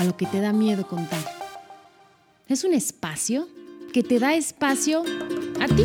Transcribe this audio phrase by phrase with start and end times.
[0.00, 1.20] a lo que te da miedo contar.
[2.48, 3.46] Es un espacio
[3.92, 5.02] que te da espacio
[5.60, 5.84] a ti.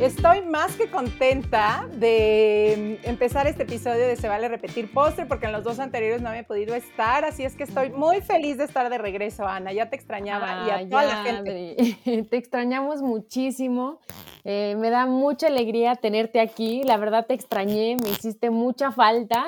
[0.00, 5.52] Estoy más que contenta de empezar este episodio de Se Vale Repetir Postre, porque en
[5.52, 8.88] los dos anteriores no había podido estar, así es que estoy muy feliz de estar
[8.90, 9.72] de regreso, Ana.
[9.72, 11.98] Ya te extrañaba y a toda la gente.
[12.30, 13.98] Te extrañamos muchísimo.
[14.44, 16.84] Eh, me da mucha alegría tenerte aquí.
[16.84, 19.46] La verdad te extrañé, me hiciste mucha falta.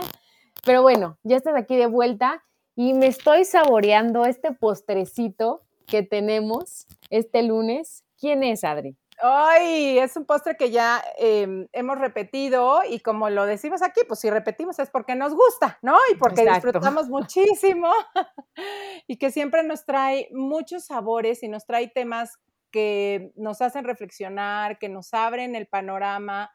[0.64, 2.44] Pero bueno, ya estás aquí de vuelta
[2.76, 8.04] y me estoy saboreando este postrecito que tenemos este lunes.
[8.18, 8.96] ¿Quién es, Adri?
[9.22, 14.20] Ay, es un postre que ya em, hemos repetido y como lo decimos aquí, pues
[14.20, 15.96] si repetimos es porque nos gusta, ¿no?
[16.12, 17.92] Y porque disfrutamos muchísimo
[19.06, 22.38] y que siempre nos trae muchos sabores y nos trae temas
[22.70, 26.50] que nos hacen reflexionar, que nos abren el panorama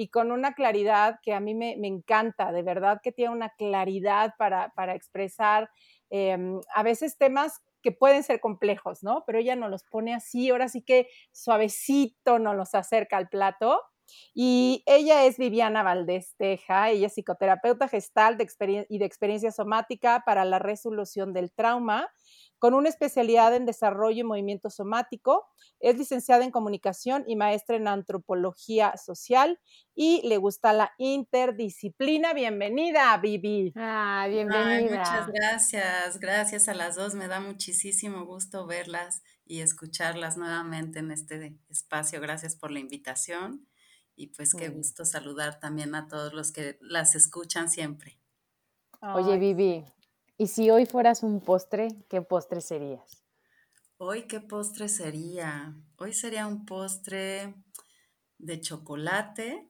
[0.00, 4.34] y con una claridad que a mí me, encanta, de verdad que tiene una claridad
[4.38, 5.68] para, expresar
[6.08, 9.24] em, a veces temas que pueden ser complejos, ¿no?
[9.26, 13.80] Pero ella nos los pone así, ahora sí que suavecito nos los acerca al plato.
[14.32, 20.22] Y ella es Viviana Valdés Teja, ella es psicoterapeuta gestal de y de experiencia somática
[20.24, 22.08] para la resolución del trauma
[22.58, 25.46] con una especialidad en desarrollo y movimiento somático.
[25.80, 29.60] Es licenciada en comunicación y maestra en antropología social
[29.94, 32.32] y le gusta la interdisciplina.
[32.34, 33.72] Bienvenida, Vivi.
[33.76, 34.98] Ah, bienvenida.
[34.98, 37.14] muchas gracias, gracias a las dos.
[37.14, 42.20] Me da muchísimo gusto verlas y escucharlas nuevamente en este espacio.
[42.20, 43.66] Gracias por la invitación
[44.14, 48.18] y pues qué gusto saludar también a todos los que las escuchan siempre.
[49.00, 49.84] Oye, Vivi,
[50.38, 53.24] y si hoy fueras un postre, ¿qué postre serías?
[53.98, 55.74] Hoy, ¿qué postre sería?
[55.96, 57.56] Hoy sería un postre
[58.38, 59.68] de chocolate,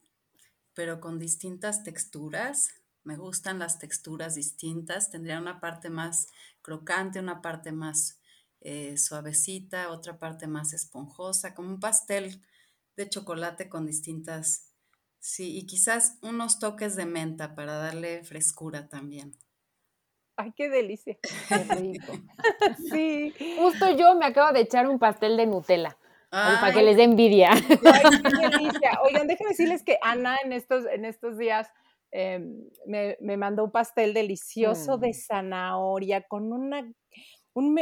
[0.74, 2.68] pero con distintas texturas.
[3.02, 5.10] Me gustan las texturas distintas.
[5.10, 6.28] Tendría una parte más
[6.60, 8.20] crocante, una parte más
[8.60, 12.42] eh, suavecita, otra parte más esponjosa, como un pastel
[12.96, 14.72] de chocolate con distintas,
[15.20, 19.36] sí, y quizás unos toques de menta para darle frescura también.
[20.41, 21.19] Ay, qué delicia.
[21.49, 22.12] Qué rico.
[22.93, 23.34] sí.
[23.59, 25.99] Justo yo me acabo de echar un pastel de Nutella.
[26.31, 27.50] para que les dé envidia.
[27.50, 29.00] Ay, qué delicia.
[29.04, 31.69] Oigan, déjenme decirles que Ana en estos, en estos días
[32.12, 35.15] em, me, mandó un pastel delicioso de mm.
[35.15, 36.88] zanahoria con una,
[37.54, 37.78] un,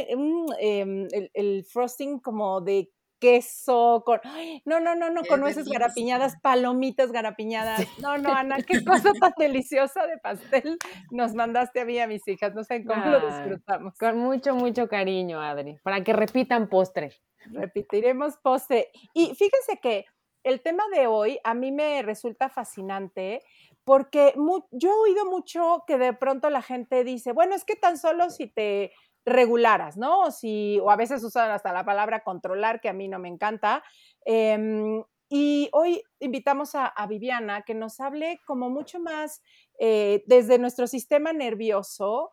[0.59, 4.21] em, el, el, frosting como de queso, con,
[4.65, 7.87] no, no, no, no, con nueces garapiñadas, palomitas garapiñadas.
[7.99, 10.79] No, no, Ana, qué cosa tan deliciosa de pastel
[11.11, 12.55] nos mandaste a mí y a mis hijas.
[12.55, 13.95] No sé cómo lo disfrutamos.
[13.99, 17.13] Con mucho, mucho cariño, Adri, para que repitan postre.
[17.47, 18.91] Repetiremos postre.
[19.15, 20.07] Y fíjense que
[20.43, 23.43] el tema de hoy a mí me resulta fascinante
[23.87, 24.35] porque
[24.73, 28.31] yo he oído mucho que de pronto la gente dice, bueno, es que tan solo
[28.31, 28.93] si te
[29.27, 30.31] regularas, ¿no?
[30.31, 33.83] Si, o a veces usan hasta la palabra controlar, que a mí no me encanta.
[34.25, 39.43] Em, y hoy invitamos a, Viviana que nos hable como mucho más
[39.81, 42.31] eh, desde nuestro sistema nervioso,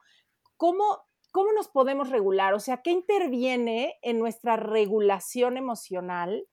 [0.55, 0.99] cómo,
[1.31, 6.47] cómo nos podemos regular, o sea, qué interviene en nuestra regulación emocional,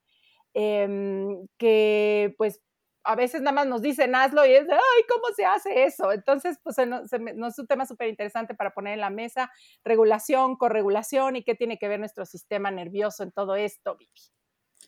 [0.55, 2.61] em, que pues
[3.03, 6.11] a veces nada más nos dicen hazlo y es, ay, ¿cómo se hace eso?
[6.11, 7.01] Entonces, pues no,
[7.47, 9.51] es un tema súper interesante para poner en la mesa
[9.83, 14.11] regulación, corregulación y qué tiene que ver nuestro sistema nervioso en todo esto, Vivi.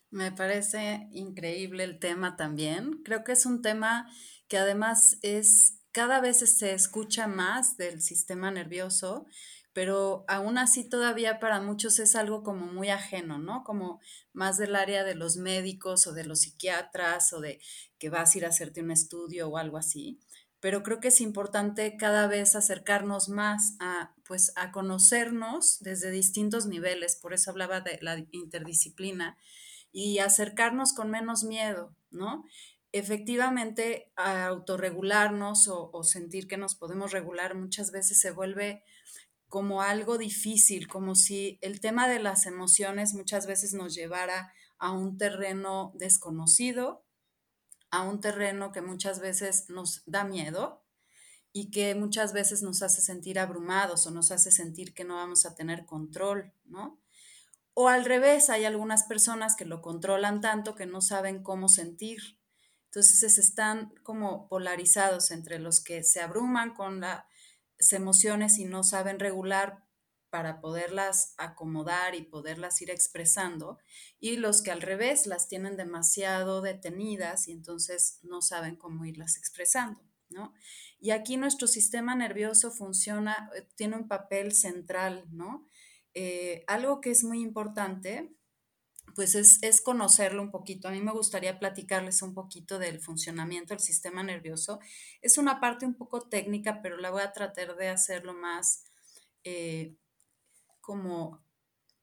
[0.09, 3.01] Me parece increíble el tema también.
[3.03, 4.07] Creo que es un tema
[4.48, 9.25] que además es, cada vez se escucha más del sistema nervioso
[9.74, 13.64] pero aún así todavía para muchos es algo como muy ajeno, ¿no?
[13.64, 14.00] Como
[14.31, 17.60] más del área de los médicos o de los psiquiatras o de
[17.98, 20.20] que vas a ir a hacerte un estudio o algo así.
[20.60, 26.68] Pero creo que es importante cada vez acercarnos más a, pues, a conocernos desde distintos
[26.68, 29.38] niveles, por eso hablaba de la interdisciplina,
[29.92, 32.46] y acercarnos con menos miedo, ¿no?
[32.94, 38.84] Efectivamente, autorregularnos o, o sentir que nos podemos regular muchas veces se vuelve
[39.54, 44.92] como algo difícil, como si el tema de las emociones muchas veces nos llevara a
[44.92, 47.06] un terreno desconocido,
[47.92, 50.84] a un terreno que muchas veces nos da miedo
[51.52, 55.46] y que muchas veces nos hace sentir abrumados o nos hace sentir que no vamos
[55.46, 57.00] a tener control, ¿no?
[57.76, 62.40] O al revés, hay algunas personas que lo controlan tanto que no saben cómo sentir.
[62.86, 67.24] Entonces están como polarizados entre los que se abruman con las
[67.91, 69.83] emociones y no saben regular
[70.30, 73.77] para poderlas acomodar y poderlas ir expresando,
[74.19, 79.38] y los que al revés las tienen demasiado detenidas y entonces no saben cómo irlas
[79.38, 80.01] expresando.
[80.30, 80.53] ¿no?
[81.00, 85.68] Y aquí nuestro sistema nervioso funciona, eh, tiene un papel central, ¿no?
[86.13, 88.35] Eh, algo que es muy importante,
[89.16, 90.88] pues es, es, conocerlo un poquito.
[90.88, 94.80] A mí me gustaría platicarles un poquito del funcionamiento del sistema nervioso.
[95.22, 98.86] Es una parte un poco técnica, pero la voy a tratar de hacerlo más
[99.44, 99.96] eh,
[100.82, 101.44] como,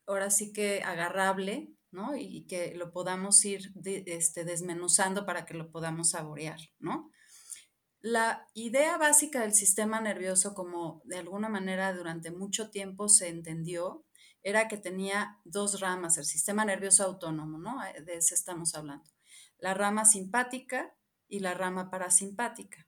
[0.07, 2.17] ahora sí que agarrable, ¿no?
[2.17, 7.11] Y, que lo podamos ir este, desmenuzando para que lo podamos saborear, ¿no?
[8.01, 14.07] La idea básica del sistema nervioso, como de alguna manera durante mucho tiempo se entendió,
[14.43, 17.85] era que tenía dos ramas, el sistema nervioso autónomo, ¿no?
[17.85, 19.11] Eh, de eso estamos hablando.
[19.59, 20.95] La rama simpática
[21.29, 22.87] y la rama parasimpática.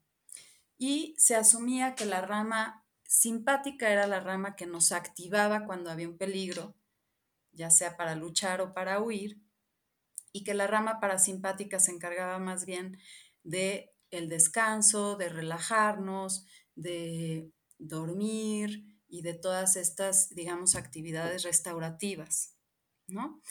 [0.78, 6.08] Y se asumía que la rama simpática era la rama que nos activaba cuando había
[6.08, 6.74] un peligro,
[7.52, 9.40] ya sea para luchar o para huir,
[10.32, 12.98] y que la rama parasimpática se encargaba más bien
[13.44, 22.56] de el descanso, de relajarnos, de dormir y de todas estas, digamos, actividades restaurativas,
[23.06, 23.42] ¿no?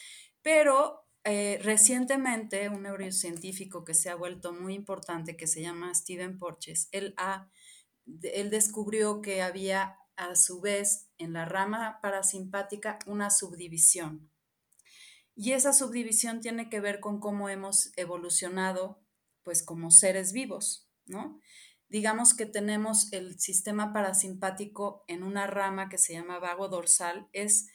[0.42, 6.40] Pero eh, recientemente un neurocientífico que se ha vuelto muy importante, que se llama Steven
[6.40, 7.14] Porches, él,
[8.24, 14.32] él descubrió que había a su vez en la rama parasimpática una subdivisión.
[15.36, 19.06] Y esa subdivisión tiene que ver con cómo hemos evolucionado
[19.44, 21.40] pues como seres vivos, ¿no?
[21.92, 27.68] Digamos que tenemos el sistema parasimpático en una rama que se llama vago dorsal, es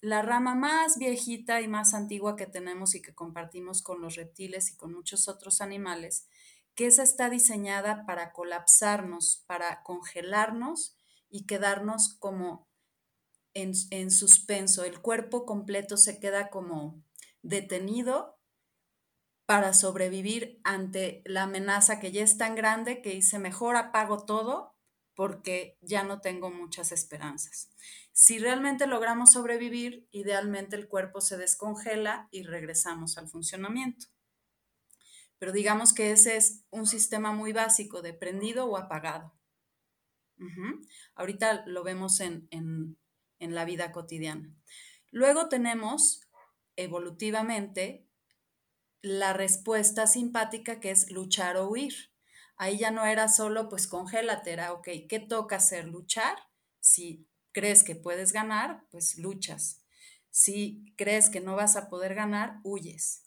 [0.00, 4.72] la rama más viejita y más antigua que tenemos y que compartimos con los reptiles
[4.72, 6.26] y con muchos otros animales,
[6.74, 10.96] que esa está diseñada para colapsarnos, para congelarnos
[11.28, 12.68] y quedarnos como
[13.54, 14.82] en, en suspenso.
[14.82, 17.04] El cuerpo completo se queda como
[17.42, 18.39] detenido
[19.50, 24.76] para sobrevivir ante la amenaza que ya es tan grande que dice, mejor apago todo
[25.16, 27.68] porque ya no tengo muchas esperanzas.
[28.12, 34.06] Si realmente logramos sobrevivir, idealmente el cuerpo se descongela y regresamos al funcionamiento.
[35.40, 39.34] Pero digamos que ese es un sistema muy básico de prendido o apagado.
[41.16, 44.54] Ahorita lo vemos en, en la vida cotidiana.
[45.10, 46.20] Luego tenemos
[46.76, 48.06] evolutivamente
[49.02, 51.94] la respuesta simpática que es luchar o huir.
[52.56, 55.86] Ahí ya no era solo pues congélate, era ok, ¿qué toca hacer?
[55.86, 56.36] Luchar.
[56.80, 59.82] Si crees que puedes ganar, pues luchas.
[60.30, 63.24] Si crees que no vas a poder ganar, huyes.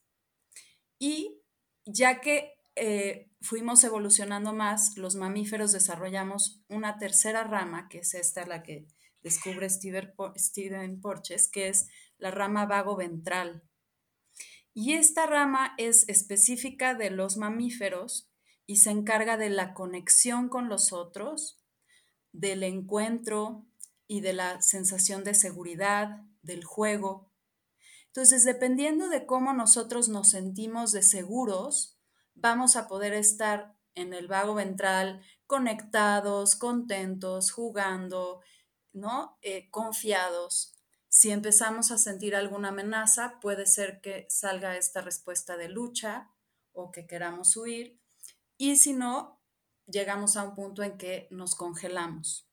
[1.00, 1.42] Y
[1.86, 8.46] ya que eh, fuimos evolucionando más, los mamíferos desarrollamos una tercera rama, que es esta
[8.46, 8.88] la que
[9.22, 13.64] descubre Steven Porches, que es la rama vago ventral.
[14.74, 18.30] Y esta rama es específica de los mamíferos
[18.66, 21.62] y se encarga de la conexión con los otros,
[22.32, 23.66] del encuentro
[24.08, 27.32] y de la sensación de seguridad, del juego.
[28.08, 31.98] Entonces, dependiendo de cómo nosotros nos sentimos de seguros,
[32.36, 38.42] vamos a poder estar en el vago ventral conectados, contentos, jugando,
[38.92, 39.38] ¿no?
[39.42, 40.73] Eh, confiados.
[41.14, 46.32] Si empezamos a sentir alguna amenaza, puede ser que salga esta respuesta de lucha
[46.72, 48.02] o que queramos huir.
[48.58, 49.40] Y si no,
[49.86, 52.50] llegamos a un punto en que nos congelamos.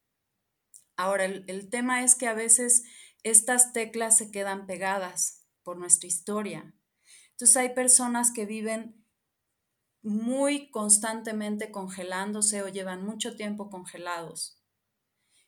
[0.94, 2.82] Ahora, el, tema es que a veces
[3.22, 6.74] estas teclas se quedan pegadas por nuestra historia.
[7.30, 9.06] Entonces hay personas que viven
[10.02, 14.59] muy constantemente congelándose o llevan mucho tiempo congelados.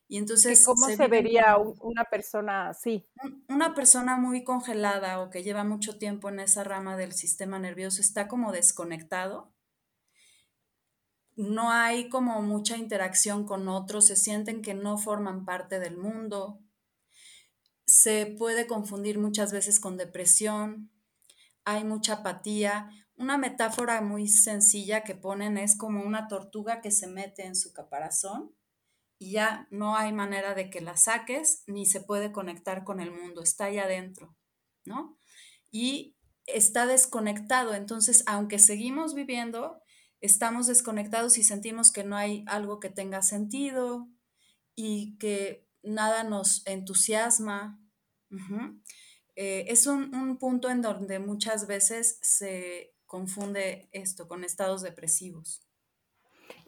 [0.09, 0.65] Y entonces...
[0.65, 3.07] ¿Cómo se, vería una persona así?
[3.49, 8.01] Una persona muy congelada o que lleva mucho tiempo en esa rama del sistema nervioso
[8.01, 9.53] está como desconectado.
[11.35, 16.61] No hay como mucha interacción con otros, se sienten que no forman parte del mundo.
[17.87, 20.91] Se puede confundir muchas veces con depresión.
[21.65, 22.91] Hay mucha apatía.
[23.17, 27.73] Una metáfora muy sencilla que ponen es como una tortuga que se mete en su
[27.73, 28.55] caparazón
[29.23, 33.13] y ya no hay manera de que la saques ni se puede conectar con el
[33.13, 34.37] mundo, está ahí adentro,
[34.85, 35.17] ¿no?
[35.71, 39.81] Y está desconectado, entonces, aunque seguimos viviendo,
[40.21, 44.09] estamos desconectados y sentimos que no hay algo que tenga sentido
[44.75, 47.81] y que nada nos entusiasma.
[49.37, 55.65] Eh, es un, punto en donde muchas veces se confunde esto con estados depresivos.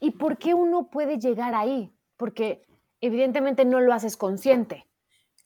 [0.01, 1.93] ¿Y por qué uno puede llegar ahí?
[2.17, 2.67] Porque
[3.01, 4.87] evidentemente no lo haces consciente.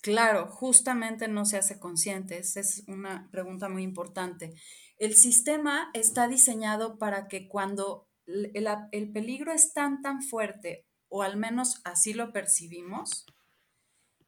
[0.03, 2.39] Claro, justamente no se hace consciente.
[2.39, 4.55] Esa es una pregunta muy importante.
[4.99, 11.23] El sistema está diseñado para que cuando el, el peligro es tan, tan fuerte, o
[11.23, 13.27] al menos así lo percibimos,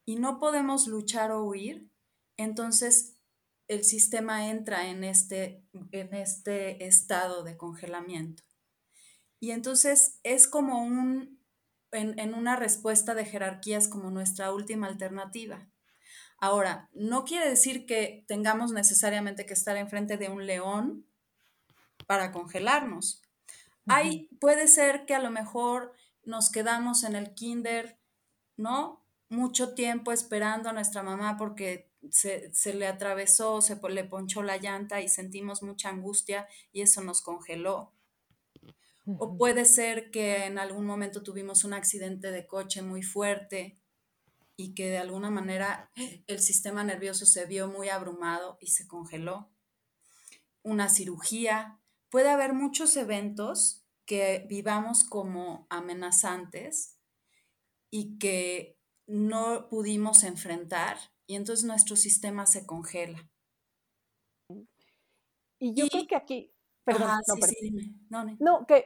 [0.05, 1.87] y no podemos luchar o huir,
[2.37, 3.15] entonces
[3.67, 8.43] el sistema entra en este, en este estado de congelamiento.
[9.39, 11.40] Y entonces es como un,
[11.91, 15.67] en, una respuesta de jerarquías como nuestra última alternativa.
[16.37, 21.05] Ahora, no quiere decir que tengamos necesariamente que estar enfrente de un león
[22.07, 23.21] para congelarnos.
[23.87, 25.93] Hay, puede ser que a lo mejor
[26.23, 27.99] nos quedamos en el kinder,
[28.57, 29.05] ¿no?
[29.29, 35.01] Mucho tiempo esperando a nuestra mamá porque se, le atravesó, se le ponchó la llanta
[35.01, 37.93] y sentimos mucha angustia y eso nos congeló.
[39.05, 43.79] O puede ser que en algún momento tuvimos un accidente de coche muy fuerte
[44.55, 45.91] y que de alguna manera
[46.27, 49.49] el sistema nervioso se vio muy abrumado y se congeló.
[50.63, 51.79] Una cirugía.
[52.09, 56.97] Puede haber muchos eventos que vivamos como amenazantes
[57.89, 58.77] y que
[59.07, 63.29] no pudimos enfrentar y entonces nuestro sistema se congela.
[65.59, 66.53] Y yo creo que aquí,
[66.83, 67.09] perdón,
[68.09, 68.85] no, no, que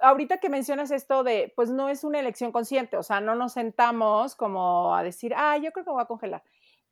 [0.00, 3.52] ahorita que mencionas esto de, pues no es una elección consciente, o sea, no nos
[3.52, 6.42] sentamos como a decir, ah, yo creo que voy a congelar.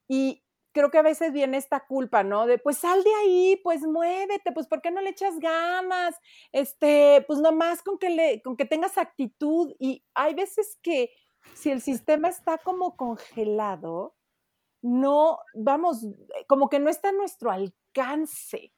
[0.09, 0.42] Y
[0.73, 2.47] creo que a veces viene esta culpa, ¿no?
[2.47, 6.16] De, pues sal de ahí, pues muévete, pues ¿por qué no le echas ganas?
[6.50, 9.75] Este, pues nomás con que, le, con que tengas actitud.
[9.78, 11.11] Y hay veces que
[11.54, 14.16] si el sistema está como congelado,
[14.81, 16.07] no, vamos,
[16.49, 18.73] como que no está a nuestro alcance.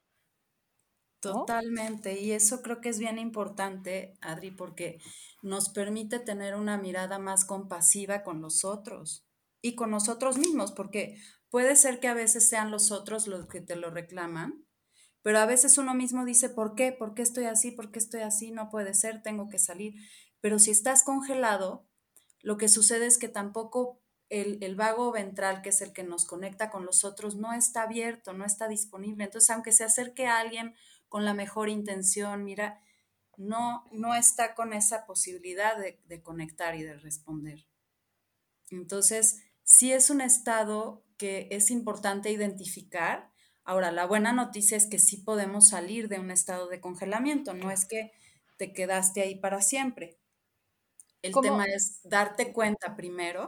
[1.32, 4.98] Totalmente, y eso creo que es bien importante, Adri, porque
[5.42, 9.26] nos permite tener una mirada más compasiva con los otros
[9.60, 11.16] y con nosotros mismos, porque
[11.50, 14.64] puede ser que a veces sean los otros los que te lo reclaman,
[15.22, 16.92] pero a veces uno mismo dice, ¿por qué?
[16.92, 17.70] ¿Por qué estoy así?
[17.70, 18.50] ¿Por qué estoy así?
[18.50, 19.94] No puede ser, tengo que salir.
[20.42, 21.88] Pero si estás congelado,
[22.42, 26.70] lo que sucede es que tampoco el, vago ventral, que es el que nos conecta
[26.70, 29.24] con los otros, no está abierto, no está disponible.
[29.24, 30.74] Entonces, aunque se acerque a alguien
[31.14, 32.82] con la mejor intención, mira,
[33.36, 37.68] no, no está con esa posibilidad de, de conectar y de responder.
[38.68, 43.30] Entonces, sí es un estado que es importante identificar.
[43.62, 47.70] Ahora, la buena noticia es que sí podemos salir de un estado de congelamiento, no
[47.70, 48.10] es que
[48.58, 50.18] te quedaste ahí para siempre.
[51.22, 53.46] El tema es darte cuenta primero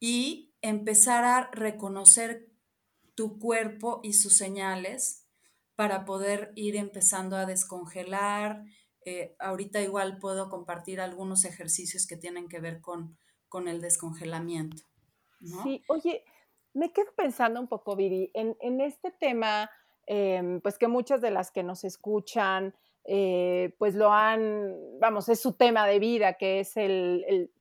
[0.00, 2.50] y empezar a reconocer
[3.14, 5.27] tu cuerpo y sus señales
[5.78, 8.64] para poder ir empezando a descongelar.
[9.04, 13.16] Eh, ahorita igual puedo compartir algunos ejercicios que tienen que ver con,
[13.48, 14.82] con el descongelamiento.
[15.62, 16.24] Sí, oye,
[16.74, 19.70] me quedo pensando un poco, Viri, en, en este tema,
[20.06, 25.38] em, pues que muchas de las que nos escuchan, eh, pues lo han, vamos, es
[25.38, 27.52] su tema de vida, que es el, el,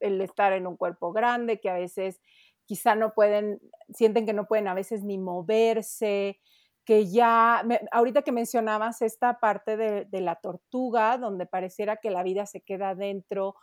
[0.00, 2.20] el estar en un cuerpo grande, que a veces
[2.66, 3.60] quizá no pueden,
[3.94, 6.40] sienten que no pueden a veces ni moverse,
[6.88, 12.46] que ya, ahorita que mencionabas esta parte de, la tortuga, donde pareciera que la vida
[12.46, 13.56] se queda dentro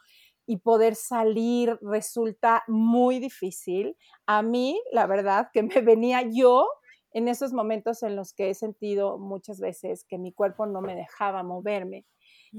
[0.45, 3.97] y poder salir resulta muy difícil.
[4.27, 6.69] A mí, la verdad, que me venía yo
[7.13, 10.95] en esos momentos en los que he sentido muchas veces que mi cuerpo no me
[10.95, 12.05] dejaba moverme,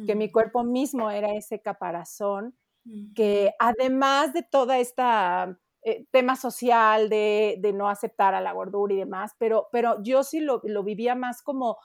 [0.04, 0.32] que mi mm.
[0.32, 2.56] cuerpo mismo era ese caparazón
[3.14, 5.56] que además de toda esta
[5.88, 10.40] eh, tema social de, no aceptar a la gordura y demás, pero, pero yo sí
[10.40, 11.78] lo, vivía más como,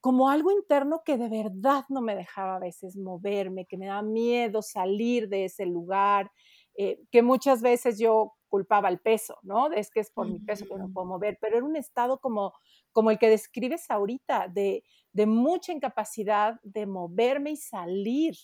[0.00, 4.02] como algo interno que de verdad no me dejaba a veces moverme, que me daba
[4.02, 6.32] miedo salir de ese lugar,
[6.76, 9.70] eh, que muchas veces yo culpaba el peso, ¿no?
[9.70, 12.54] Es que es por mi peso que no puedo mover, pero era un estado como,
[12.90, 14.82] como el que describes ahorita, de,
[15.12, 18.34] de mucha incapacidad de moverme y salir,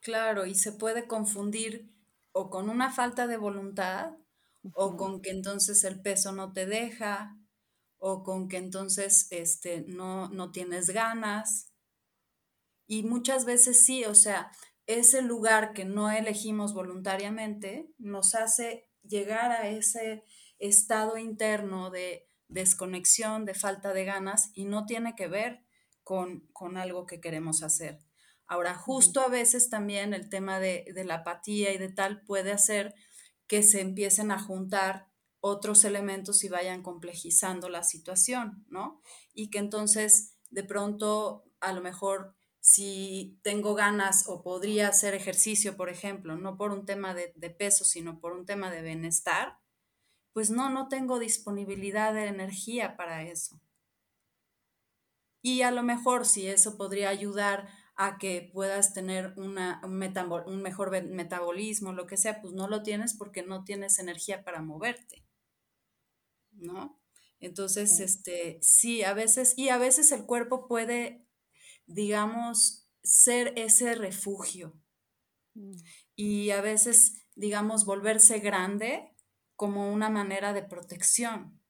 [0.00, 1.94] Claro, y se puede confundir
[2.34, 4.12] o con una falta de voluntad
[4.74, 7.38] o con que entonces el peso no te deja
[7.98, 11.72] o con que entonces este, no, no tienes ganas.
[12.86, 14.50] Y muchas veces sí, o sea,
[14.86, 20.24] ese lugar que no elegimos voluntariamente nos hace llegar a ese
[20.58, 25.64] estado interno de desconexión, de falta de ganas y no tiene que ver
[26.02, 28.03] con, con algo que queremos hacer.
[28.54, 32.94] Ahora, justo a veces también el tema de, la apatía y de tal puede hacer
[33.48, 35.08] que se empiecen a juntar
[35.40, 39.02] otros elementos y vayan complejizando la situación, ¿no?
[39.32, 45.76] Y que entonces de pronto a lo mejor si tengo ganas o podría hacer ejercicio,
[45.76, 49.58] por ejemplo, no por un tema de, de peso, sino por un tema de bienestar,
[50.32, 53.60] pues no, no tengo disponibilidad de energía para eso.
[55.42, 60.02] Y a lo mejor si eso podría ayudar a que puedas tener una, un,
[60.46, 64.62] un, mejor metabolismo, lo que sea, pues no lo tienes porque no tienes energía para
[64.62, 65.24] moverte,
[66.52, 67.00] ¿no?
[67.40, 71.26] Entonces, este, sí, a veces, y a veces el cuerpo puede,
[71.86, 74.80] digamos, ser ese refugio.
[75.54, 75.76] Mm.
[76.16, 79.14] Y a veces, digamos, volverse grande
[79.56, 81.60] como una manera de protección.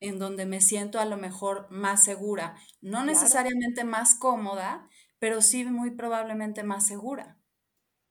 [0.00, 4.88] En donde me siento a lo mejor más segura, no necesariamente más cómoda,
[5.18, 7.38] pero sí muy probablemente más segura.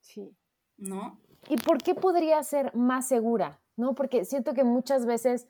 [0.01, 0.37] Sí.
[0.77, 1.19] ¿No?
[1.47, 3.61] ¿Y por qué podría ser más segura?
[3.75, 3.95] ¿No?
[3.95, 5.47] Porque siento que muchas veces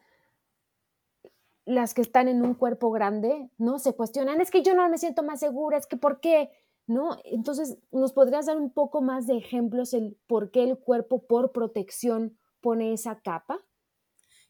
[1.66, 3.78] las que están en un cuerpo grande, ¿no?
[3.78, 6.50] Se cuestionan, es que yo no me siento más segura, es que ¿por qué?
[6.88, 7.18] ¿No?
[7.24, 11.52] Entonces, ¿nos podrías dar un poco más de ejemplos el por qué el cuerpo por
[11.52, 13.60] protección pone esa capa?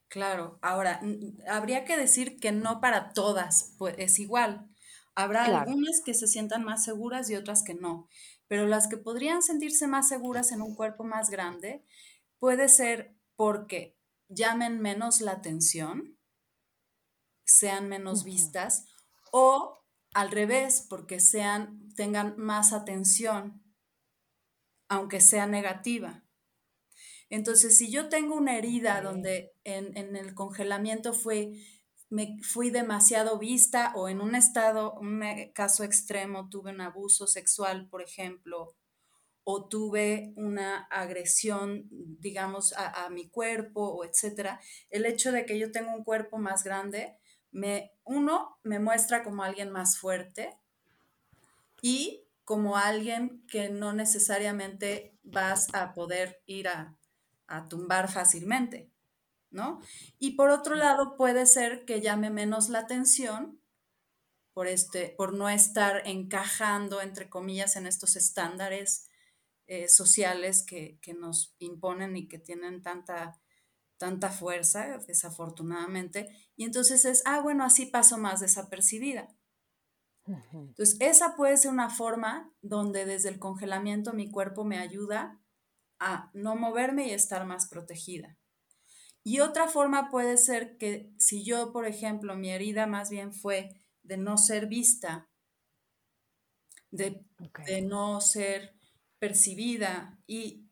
[0.09, 1.01] Claro, ahora,
[1.47, 4.67] habría que decir que no para todas pues, es igual.
[5.13, 8.07] Habrá algunas que se sientan más seguras y otras que no,
[8.47, 11.85] pero las que podrían sentirse más seguras en un cuerpo más grande
[12.39, 13.97] puede ser porque
[14.29, 16.17] llamen menos la atención,
[17.45, 18.85] sean menos vistas,
[19.31, 23.63] o al revés, porque sean, tengan más atención,
[24.87, 26.23] aunque sea negativa.
[27.29, 31.53] Entonces, si yo tengo una herida donde en, el congelamiento fue,
[32.09, 37.27] me fui demasiado vista o en un estado, un eh, caso extremo, tuve un abuso
[37.27, 38.75] sexual, por ejemplo,
[39.43, 45.57] o tuve una agresión, digamos, a, a, mi cuerpo o etcétera, el hecho de que
[45.59, 47.15] yo tenga un cuerpo más grande,
[47.51, 50.57] me, uno, me muestra como alguien más fuerte
[51.81, 56.98] y como alguien que no necesariamente vas a poder ir a,
[57.49, 58.91] a tumbar fácilmente,
[59.51, 59.81] ¿no?
[60.19, 63.61] Y por otro lado, puede ser que llame menos la atención
[64.53, 69.09] por, este, por no estar encajando, entre comillas, en estos estándares
[69.67, 73.41] eh, sociales que, nos imponen y que tienen tanta,
[73.97, 76.29] tanta fuerza, desafortunadamente.
[76.55, 79.27] Y entonces es, ah, bueno, así paso más desapercibida.
[80.53, 85.39] Entonces, esa puede ser una forma donde desde el congelamiento mi cuerpo me ayuda
[85.99, 88.37] a no moverme y estar más protegida.
[89.23, 93.69] Y otra forma puede ser que si yo, por ejemplo, mi herida más bien fue
[94.03, 95.29] de no ser vista,
[96.91, 97.23] de,
[97.83, 98.73] no ser
[99.19, 100.65] percibida y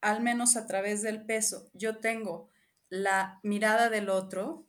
[0.00, 2.48] al menos a través del peso, yo tengo
[2.88, 4.66] la mirada del otro,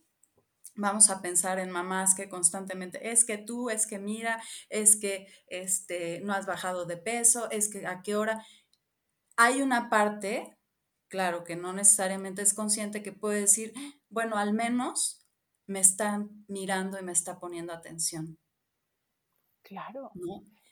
[0.76, 5.28] vamos a pensar en mamás que constantemente, es que tú, es que mira, es que
[5.48, 8.46] este, no has bajado de peso, es que a qué hora,
[9.38, 10.58] hay una parte,
[11.08, 13.74] claro, que no necesariamente es consciente, que puede decir,
[14.10, 15.26] bueno, al menos
[15.68, 18.38] me está mirando y me está poniendo atención.
[19.64, 20.12] Claro.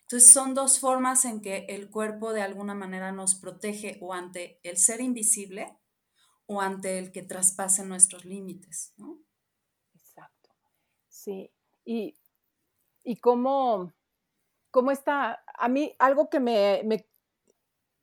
[0.02, 4.60] Entonces son dos formas en que el cuerpo de alguna manera nos protege o ante
[4.64, 5.78] el ser invisible
[6.46, 9.20] o ante el que traspase nuestros límites, ¿no?
[9.94, 10.50] Exacto.
[11.10, 11.52] Sí.
[11.84, 12.16] Y,
[13.04, 13.94] y cómo,
[14.72, 17.08] cómo está, a mí algo que me, me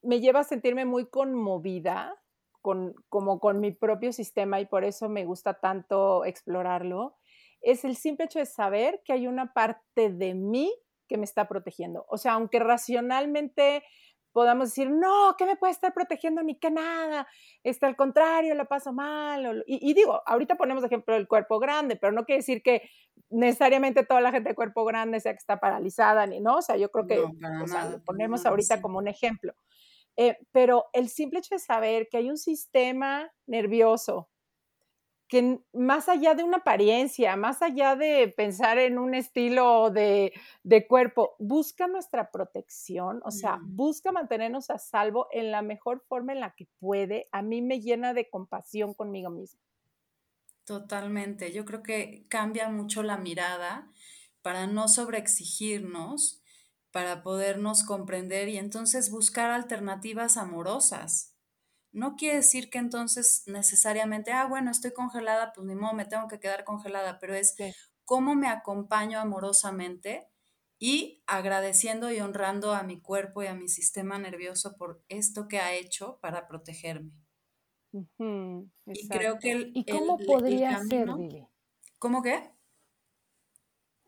[0.02, 2.20] me lleva a sentirme muy conmovida
[2.60, 7.16] con, como con mi propio sistema y por eso me gusta tanto explorarlo,
[7.60, 10.72] es el simple hecho de saber que hay una parte de mí
[11.08, 12.04] que me está protegiendo.
[12.08, 13.84] O sea, aunque racionalmente
[14.32, 16.42] podamos decir, no, ¿qué me puede estar protegiendo?
[16.42, 17.28] Ni que nada,
[17.62, 19.62] está al contrario, lo paso mal.
[19.66, 22.88] y, digo, ahorita ponemos ejemplo el cuerpo grande, pero no quiere decir que
[23.28, 26.76] necesariamente toda la gente de cuerpo grande sea que está paralizada, ni no, o sea,
[26.76, 29.54] yo creo que lo ponemos ahorita como un ejemplo.
[30.16, 34.28] Eh, pero el simple hecho de saber que hay un sistema nervioso
[35.32, 40.34] que más allá de una apariencia, más allá de pensar en un estilo de,
[40.86, 43.74] cuerpo, busca nuestra protección, o sea, mm.
[43.74, 47.80] busca mantenernos a salvo en la mejor forma en la que puede, a mí me
[47.80, 49.58] llena de compasión conmigo mismo.
[50.64, 53.90] Totalmente, yo creo que cambia mucho la mirada
[54.42, 56.41] para no sobreexigirnos
[56.92, 61.34] para podernos comprender y entonces buscar alternativas amorosas.
[61.90, 66.28] No quiere decir que entonces necesariamente, ah, bueno, estoy congelada, pues ni modo, me tengo
[66.28, 67.54] que quedar congelada, pero es
[68.04, 70.28] cómo me acompaño amorosamente
[70.78, 75.58] y agradeciendo y honrando a mi cuerpo y a mi sistema nervioso por esto que
[75.58, 77.12] ha hecho para protegerme.
[77.92, 81.08] y creo que el, ¿Y cómo podría ser,
[81.98, 82.50] ¿Cómo qué?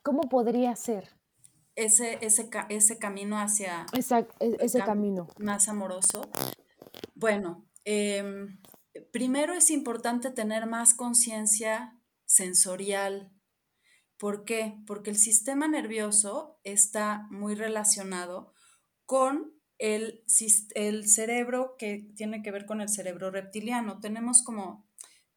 [0.03, 1.24] ¿Cómo podría ser?
[1.77, 3.87] Ese, ese, ese camino hacia...
[3.93, 5.29] E, ese camino.
[5.39, 6.31] Más amoroso.
[7.15, 8.61] Bueno, em,
[9.13, 13.33] primero es importante tener más conciencia sensorial.
[14.19, 14.79] ¿Por qué?
[14.87, 18.53] Porque el sistema nervioso está muy relacionado
[19.07, 20.25] con el,
[20.75, 24.01] el, cerebro que tiene que ver con el cerebro reptiliano.
[24.01, 24.89] Tenemos como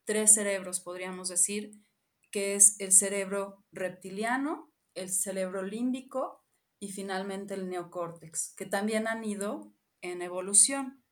[0.06, 1.73] tres cerebros, podríamos decir,
[2.32, 6.43] que es el cerebro reptiliano, el cerebro límbico
[6.79, 11.03] y finalmente el neocórtex, que también han ido en evolución.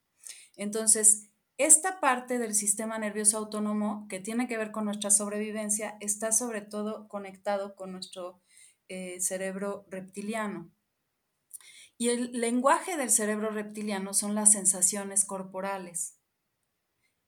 [0.56, 6.32] Entonces, esta parte del sistema nervioso autónomo que tiene que ver con nuestra sobrevivencia está
[6.32, 8.42] sobre todo conectado con nuestro
[8.90, 10.72] eh, cerebro reptiliano.
[11.98, 16.20] Y el lenguaje del cerebro reptiliano son las sensaciones corporales.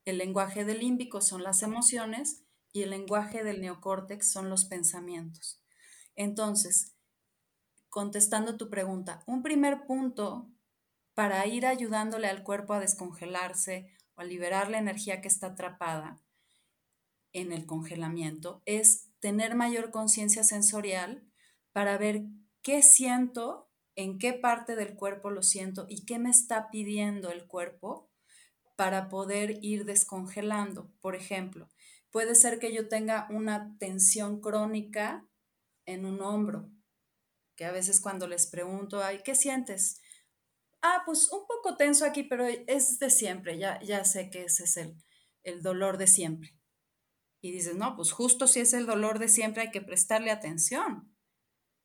[0.03, 2.43] El lenguaje del límbico son las emociones
[2.73, 5.63] y el lenguaje del neocórtex son los pensamientos.
[6.17, 6.95] Entonces,
[7.87, 10.51] contestando tu pregunta, un primer punto
[11.13, 16.19] para ir ayudándole al cuerpo a descongelarse o a liberar la energía que está atrapada
[17.33, 21.23] en el congelamiento es tener mayor conciencia sensorial
[21.71, 22.23] para ver
[22.63, 27.45] qué siento, en qué parte del cuerpo lo siento y qué me está pidiendo el
[27.45, 28.09] cuerpo
[28.75, 30.91] para poder ir descongelando.
[30.99, 31.67] Por ejemplo,
[32.09, 35.26] puede ser que yo tenga una tensión crónica
[35.87, 36.69] en un hombro,
[37.55, 39.99] que a veces cuando les pregunto, ay, ¿qué sientes?
[40.81, 44.63] ah, pues un poco tenso aquí, pero es de siempre, ya, ya sé que ese
[44.63, 44.95] es el,
[45.43, 46.55] el dolor de siempre.
[47.41, 51.13] Y dices, no, pues justo si es el dolor de siempre hay que prestarle atención.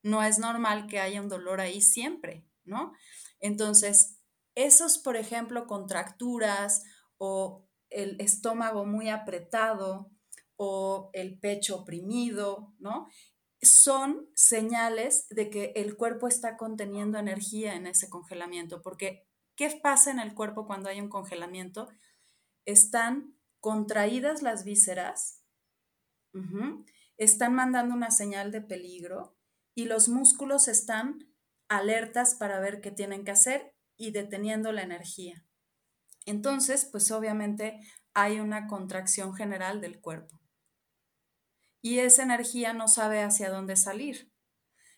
[0.03, 2.93] No es normal que haya un dolor ahí siempre, ¿no?
[3.39, 4.19] Entonces,
[4.55, 6.83] esos, por ejemplo, contracturas
[7.19, 10.11] o el estómago muy apretado
[10.57, 13.09] o el pecho oprimido, ¿no?
[13.63, 20.11] Son señales de que el cuerpo está conteniendo energía en ese congelamiento, porque ¿qué pasa
[20.11, 21.89] en el cuerpo cuando hay un congelamiento?
[22.67, 25.45] Están contraídas las vísceras,
[27.17, 29.37] están mandando una señal de peligro
[29.77, 31.33] y los músculos están
[31.69, 35.47] alertas para ver qué tienen que hacer y deteniendo la energía.
[36.27, 37.81] Entonces, pues obviamente
[38.13, 40.42] hay una contracción general del cuerpo
[41.83, 44.33] y esa energía no sabe hacia dónde salir.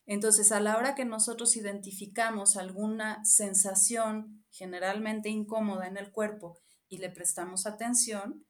[0.07, 6.99] Entonces, a la hora que nosotros identificamos alguna sensación generalmente incómoda en el cuerpo y
[6.99, 8.47] le prestamos atención,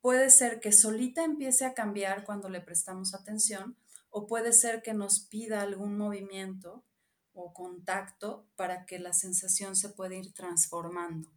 [0.00, 3.76] puede ser que solita empiece a cambiar cuando le prestamos atención
[4.10, 6.86] o puede ser que nos pida algún movimiento
[7.32, 11.32] o contacto para que la sensación se pueda ir transformando.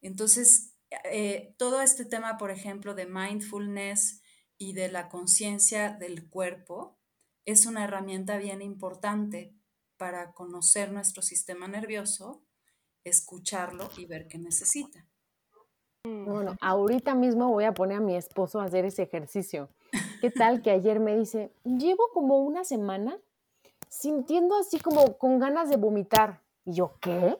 [0.00, 0.73] Entonces,
[1.04, 4.22] eh, todo este tema, por ejemplo, de mindfulness
[4.58, 6.98] y de la conciencia del cuerpo,
[7.44, 9.54] es una herramienta bien importante
[9.96, 12.44] para conocer nuestro sistema nervioso,
[13.04, 15.06] escucharlo y ver qué necesita.
[16.04, 19.70] Bueno, ahorita mismo voy a poner a mi esposo a hacer ese ejercicio.
[20.20, 23.18] ¿Qué tal que ayer me dice, llevo como una semana
[23.88, 26.42] sintiendo así como con ganas de vomitar?
[26.64, 27.38] Y yo, ¿qué?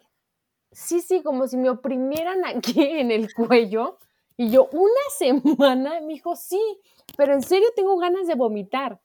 [0.75, 3.99] Sí, sí, como si me oprimieran aquí en el cuello.
[4.37, 6.61] Y yo, una semana, me dijo, sí,
[7.17, 9.01] pero en serio tengo ganas de vomitar.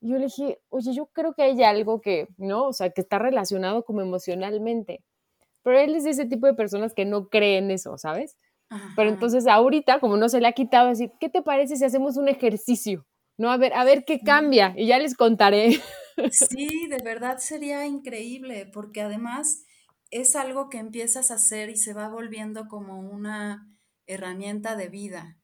[0.00, 2.68] Yo le dije, oye, yo creo que hay algo que, ¿no?
[2.68, 5.04] O sea, que está relacionado como emocionalmente.
[5.62, 8.38] Pero él es de ese tipo de personas que no creen eso, ¿sabes?
[8.96, 12.16] Pero entonces ahorita, como no se le ha quitado, decir, ¿qué te parece si hacemos
[12.16, 13.04] un ejercicio?
[13.36, 13.50] ¿No?
[13.50, 14.72] A ver, a ver qué cambia.
[14.76, 15.80] Y ya les contaré.
[16.30, 19.64] Sí, de verdad sería increíble, porque además
[20.10, 23.68] es algo que empiezas a hacer y se va volviendo como una
[24.06, 25.38] herramienta de vida.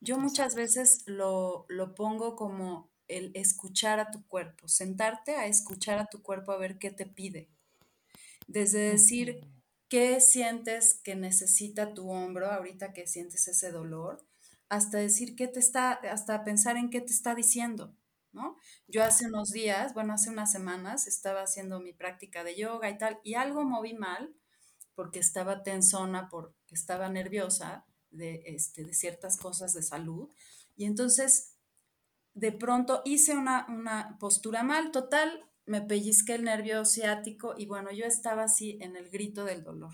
[0.00, 6.06] Yo muchas veces lo, pongo como el escuchar a tu cuerpo, sentarte a escuchar a
[6.06, 7.50] tu cuerpo a ver qué te pide.
[8.46, 9.40] Desde decir
[9.88, 14.24] qué sientes que necesita tu hombro ahorita que sientes ese dolor,
[14.68, 17.94] hasta decir qué te está, hasta pensar en qué te está diciendo.
[18.88, 22.98] Yo hace unos días, bueno, hace unas semanas, estaba haciendo mi práctica de yoga y
[22.98, 24.34] tal, y algo moví mal
[24.94, 30.28] porque estaba tensona, porque estaba nerviosa de, este, de ciertas cosas de salud.
[30.76, 31.56] Y entonces,
[32.34, 37.92] de pronto hice una, una postura mal, total, me pellizqué el nervio ciático y bueno,
[37.92, 39.92] yo estaba así en el grito del dolor.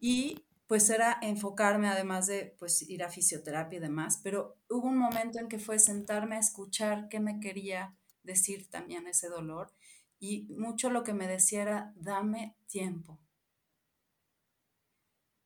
[0.00, 4.98] Y pues era enfocarme además de pues ir a fisioterapia y demás, pero hubo un
[4.98, 9.74] momento en que fue sentarme a escuchar qué me quería decir también ese dolor
[10.20, 13.18] y mucho lo que me decía era dame tiempo.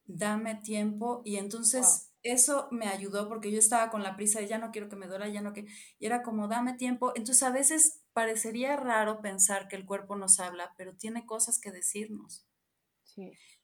[0.04, 4.58] Dame tiempo y entonces eso me ayudó porque yo estaba con la prisa de ya
[4.58, 5.64] no quiero que me duela, ya no que
[5.98, 7.12] y era como dame tiempo.
[7.16, 11.72] Entonces a veces parecería raro pensar que el cuerpo nos habla, pero tiene cosas que
[11.72, 12.46] decirnos.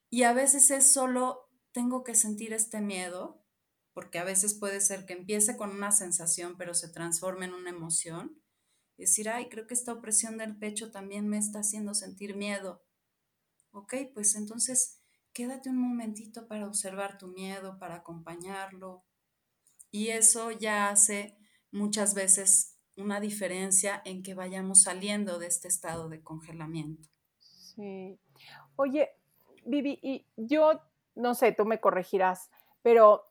[0.09, 3.43] Y a veces es solo tengo que sentir este miedo,
[3.93, 7.69] porque a veces puede ser que empiece con una sensación, pero se transforme en una
[7.69, 8.41] emoción.
[8.97, 12.83] Y decir, ay, creo que esta opresión del pecho también me está haciendo sentir miedo.
[13.71, 15.01] Ok, pues entonces
[15.33, 19.03] quédate un momentito para observar tu miedo, para acompañarlo.
[19.89, 21.37] Y eso ya hace
[21.71, 27.09] muchas veces una diferencia en que vayamos saliendo de este estado de congelamiento.
[27.39, 28.19] Sí.
[28.75, 29.09] Oye,
[29.65, 30.81] Vivi, y yo
[31.15, 32.49] no sé, tú me corregirás,
[32.81, 33.23] pero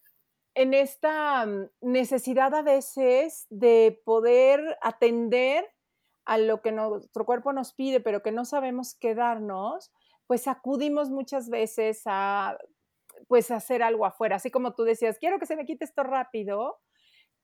[0.54, 5.66] en esta mm, necesidad a veces de poder atender
[6.24, 9.90] a lo que nuestro cuerpo nos pide, pero que no sabemos quedarnos,
[10.26, 12.58] pues acudimos muchas veces a
[13.28, 16.78] pues hacer algo afuera, así como tú decías, quiero que se me quite esto rápido.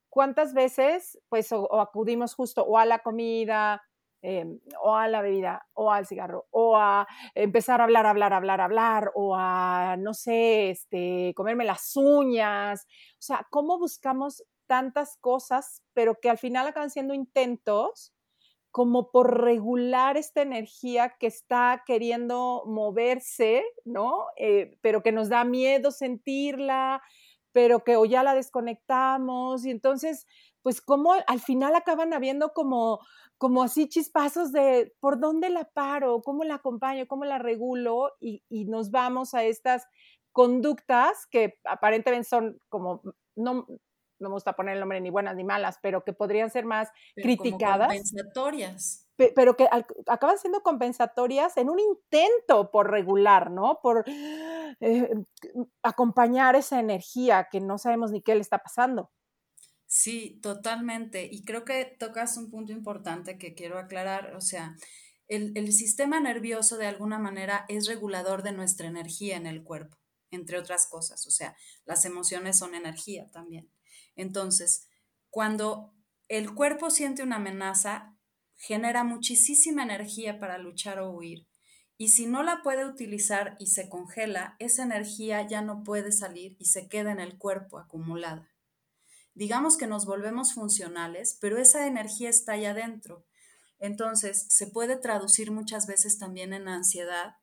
[0.08, 3.85] ¿Cuántas veces pues o acudimos justo o a la comida
[4.22, 8.60] Em, o a la bebida, o al cigarro, o a empezar a hablar, hablar, hablar,
[8.60, 12.86] hablar, o a, no sé, este, comerme las uñas.
[13.12, 18.12] O sea, ¿cómo buscamos tantas cosas, pero que al final acaban siendo intentos
[18.70, 24.26] como por regular esta energía que está queriendo moverse, ¿no?
[24.36, 27.00] Eh, pero que nos da miedo sentirla,
[27.52, 30.26] pero que o ya la desconectamos y entonces,
[30.66, 32.98] pues como al final acaban habiendo como
[33.38, 38.42] como así chispazos de por dónde la paro, cómo la acompaño, cómo la regulo y,
[38.64, 39.86] nos vamos a estas
[40.32, 43.00] conductas que aparentemente son como,
[43.36, 43.68] no,
[44.18, 46.88] no me gusta poner el nombre ni buenas ni malas, pero que podrían ser más
[47.14, 47.86] criticadas.
[47.86, 49.08] compensatorias.
[49.36, 49.68] Pero que
[50.08, 53.78] acaban siendo compensatorias en un intento por regular, ¿no?
[53.80, 54.04] Por
[54.80, 55.10] eh,
[55.84, 59.12] acompañar esa energía que no sabemos ni qué le está pasando.
[59.98, 61.26] Sí, totalmente.
[61.32, 64.36] Y creo que tocas un punto importante que quiero aclarar.
[64.36, 64.76] O sea,
[65.26, 69.96] el, sistema nervioso de alguna manera es regulador de nuestra energía en el cuerpo,
[70.30, 71.26] entre otras cosas.
[71.26, 71.56] O sea,
[71.86, 73.72] las emociones son energía también.
[74.16, 74.86] Entonces,
[75.30, 75.94] cuando
[76.28, 78.18] el cuerpo siente una amenaza,
[78.54, 81.46] genera muchísima energía para luchar o huir.
[81.96, 86.54] Y si no la puede utilizar y se congela, esa energía ya no puede salir
[86.58, 88.46] y se queda en el cuerpo acumulada
[89.36, 93.26] digamos que nos volvemos funcionales, pero esa energía está ahí adentro.
[93.78, 97.36] Entonces, se puede traducir muchas veces también en ansiedad,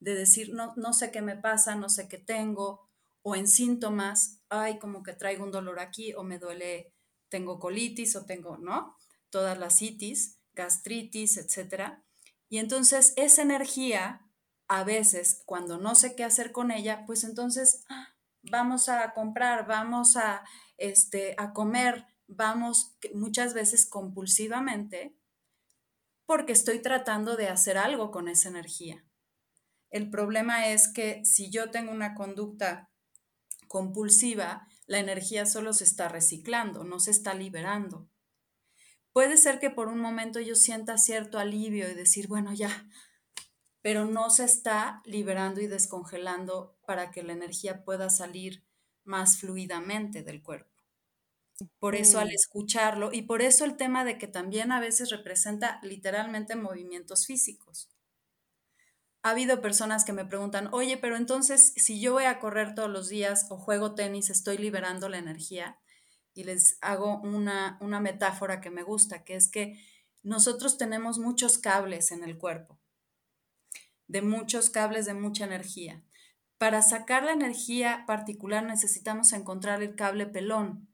[0.00, 2.90] de decir, no, no sé qué me pasa, no sé qué tengo,
[3.22, 6.92] o en síntomas, ay, como que traigo un dolor aquí, o me duele,
[7.28, 8.96] tengo colitis, o tengo, ¿no?
[9.30, 12.04] Todas las citis, gastritis, etcétera.
[12.48, 14.28] Y entonces esa energía,
[14.66, 18.15] a veces, cuando no sé qué hacer con ella, pues entonces ¡ah!
[18.50, 20.44] Vamos a comprar, vamos a
[20.76, 25.16] este, a comer, vamos muchas veces compulsivamente
[26.26, 29.04] porque estoy tratando de hacer algo con esa energía.
[29.90, 32.90] El problema es que si yo tengo una conducta
[33.68, 38.08] compulsiva, la energía solo se está reciclando, no se está liberando.
[39.12, 42.86] Puede ser que por un momento yo sienta cierto alivio y decir, bueno, ya,
[43.80, 48.64] pero no se está liberando y descongelando para que la energía pueda salir
[49.04, 50.72] más fluidamente del cuerpo.
[51.78, 55.80] Por eso al escucharlo y por eso el tema de que también a veces representa
[55.82, 57.88] literalmente movimientos físicos.
[59.22, 62.90] Ha habido personas que me preguntan, oye, pero entonces si yo voy a correr todos
[62.90, 65.78] los días o juego tenis, estoy liberando la energía.
[66.34, 69.80] Y les hago una, una metáfora que me gusta, que es que
[70.22, 72.78] nosotros tenemos muchos cables en el cuerpo,
[74.08, 76.02] de muchos cables de mucha energía.
[76.58, 80.88] Para sacar la energía particular necesitamos encontrar el cable pelón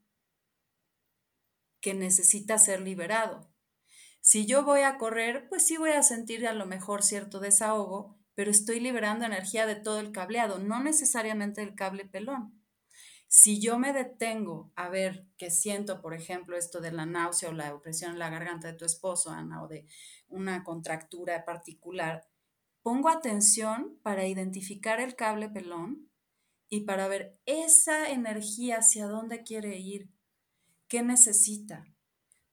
[1.79, 3.49] que necesita ser liberado.
[4.19, 8.17] Si yo voy a correr, pues sí voy a sentir a lo mejor cierto desahogo,
[8.35, 12.61] pero estoy liberando energía de todo el cableado, no necesariamente el cable pelón.
[13.27, 17.53] Si yo me detengo a ver qué siento, por ejemplo, esto de la náusea o
[17.53, 19.87] la opresión en la garganta de tu esposo, Ana, o de
[20.27, 22.27] una contractura particular,
[22.83, 26.11] pongo atención para identificar el cable pelón
[26.69, 30.11] y para ver esa energía hacia dónde quiere ir,
[30.87, 31.85] qué necesita.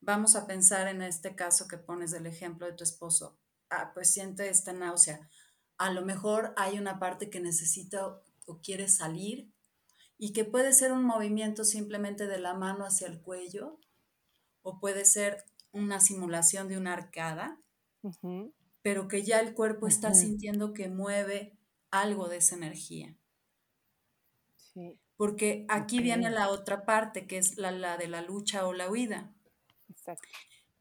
[0.00, 3.38] Vamos a pensar en este caso que pones del ejemplo de tu esposo.
[3.68, 5.28] Ah, pues siente esta náusea.
[5.76, 9.52] A lo mejor hay una parte que necesita o quiere salir
[10.16, 13.80] y que puede ser un movimiento simplemente de la mano hacia el cuello
[14.62, 17.58] o puede ser una simulación de una arcada,
[18.82, 21.58] pero que ya el cuerpo está sintiendo que mueve
[21.90, 23.16] algo de esa energía.
[25.16, 29.34] Porque aquí viene la otra parte, que es la, de la lucha o la huida.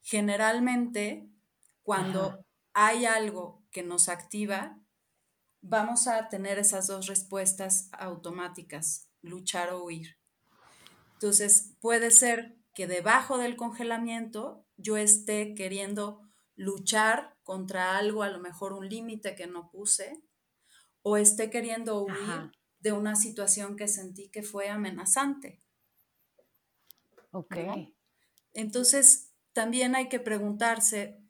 [0.02, 1.30] Generalmente,
[1.84, 4.80] cuando hay algo que nos activa,
[5.62, 10.18] vamos a tener esas dos respuestas automáticas, luchar o huir.
[11.14, 16.29] Entonces, puede ser que debajo del congelamiento yo esté queriendo
[16.60, 20.22] luchar contra algo, a lo mejor un límite que no puse,
[21.02, 25.62] o esté queriendo huir de una situación que sentí que fue amenazante.
[27.32, 27.56] Ok.
[28.52, 31.24] Entonces, también hay que preguntarse,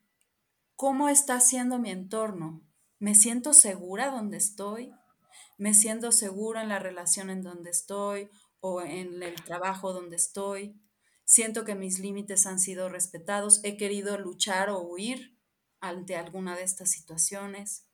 [0.75, 2.63] ¿cómo está siendo mi entorno?
[2.97, 4.95] ¿Me siento segura donde estoy?
[5.59, 10.75] ¿Me siento segura en la relación en donde estoy o en el trabajo donde estoy?
[11.29, 13.63] Siento que mis límites han sido respetados.
[13.63, 15.37] He querido luchar o huir
[15.79, 17.87] ante alguna de estas situaciones,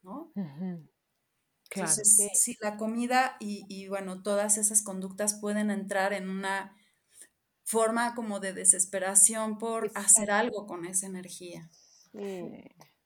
[0.00, 0.32] ¿no?
[1.70, 6.74] Entonces, si la comida y, bueno, todas esas conductas pueden entrar en una
[7.62, 11.68] forma como de desesperación por hacer algo con esa energía.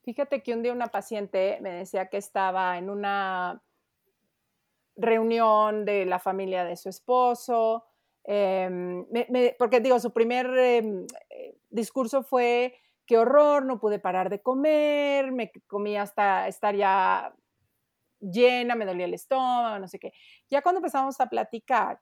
[0.05, 3.65] Fíjate que un día una paciente me decía que estaba en una
[4.95, 7.85] reunión de la familia de su esposo,
[8.27, 9.07] em,
[9.59, 12.75] porque digo, su primer em, eh, discurso fue,
[13.07, 17.35] qué horror, no pude parar de comer, me comí hasta estar ya
[18.21, 20.13] llena, me dolía el estómago, no sé qué.
[20.51, 22.01] Ya cuando empezamos a platicar,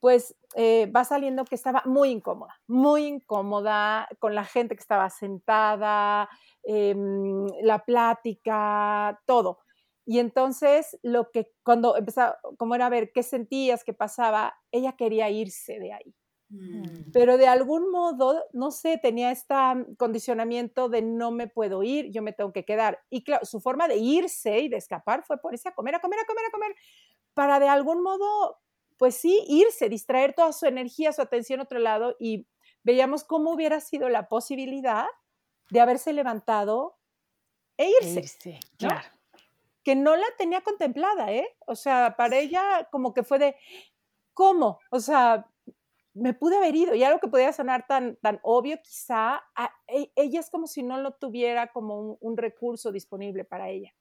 [0.00, 5.10] pues eh, va saliendo que estaba muy incómoda, muy incómoda con la gente que estaba
[5.10, 6.28] sentada,
[6.62, 9.60] em, la plática, todo.
[10.06, 14.92] Y entonces lo que cuando empezaba, como era a ver qué sentías, qué pasaba, ella
[14.96, 16.14] quería irse de ahí.
[16.48, 17.10] Mm.
[17.12, 19.54] Pero de algún modo, no sé, tenía este
[19.98, 23.00] condicionamiento de no me puedo ir, yo me tengo que quedar.
[23.10, 26.20] Y claro, su forma de irse y de escapar fue ponerse a comer, a comer,
[26.20, 26.76] a comer, a comer,
[27.34, 28.58] para de algún modo,
[28.98, 32.46] pues sí, irse, distraer toda su energía, su atención a otro lado y
[32.84, 35.06] veíamos cómo hubiera sido la posibilidad
[35.70, 36.96] de haberse levantado
[37.76, 38.20] e irse.
[38.20, 39.15] E irse claro.
[39.86, 41.46] Que no la tenía contemplada, ¿eh?
[41.64, 43.54] O sea, para ella como que fue de,
[44.34, 44.80] ¿cómo?
[44.90, 45.48] O sea,
[46.12, 49.44] me pude haber ido y algo que podía sonar tan, tan obvio quizá,
[49.86, 53.94] e, ella es como si no lo tuviera como un, recurso disponible para ella.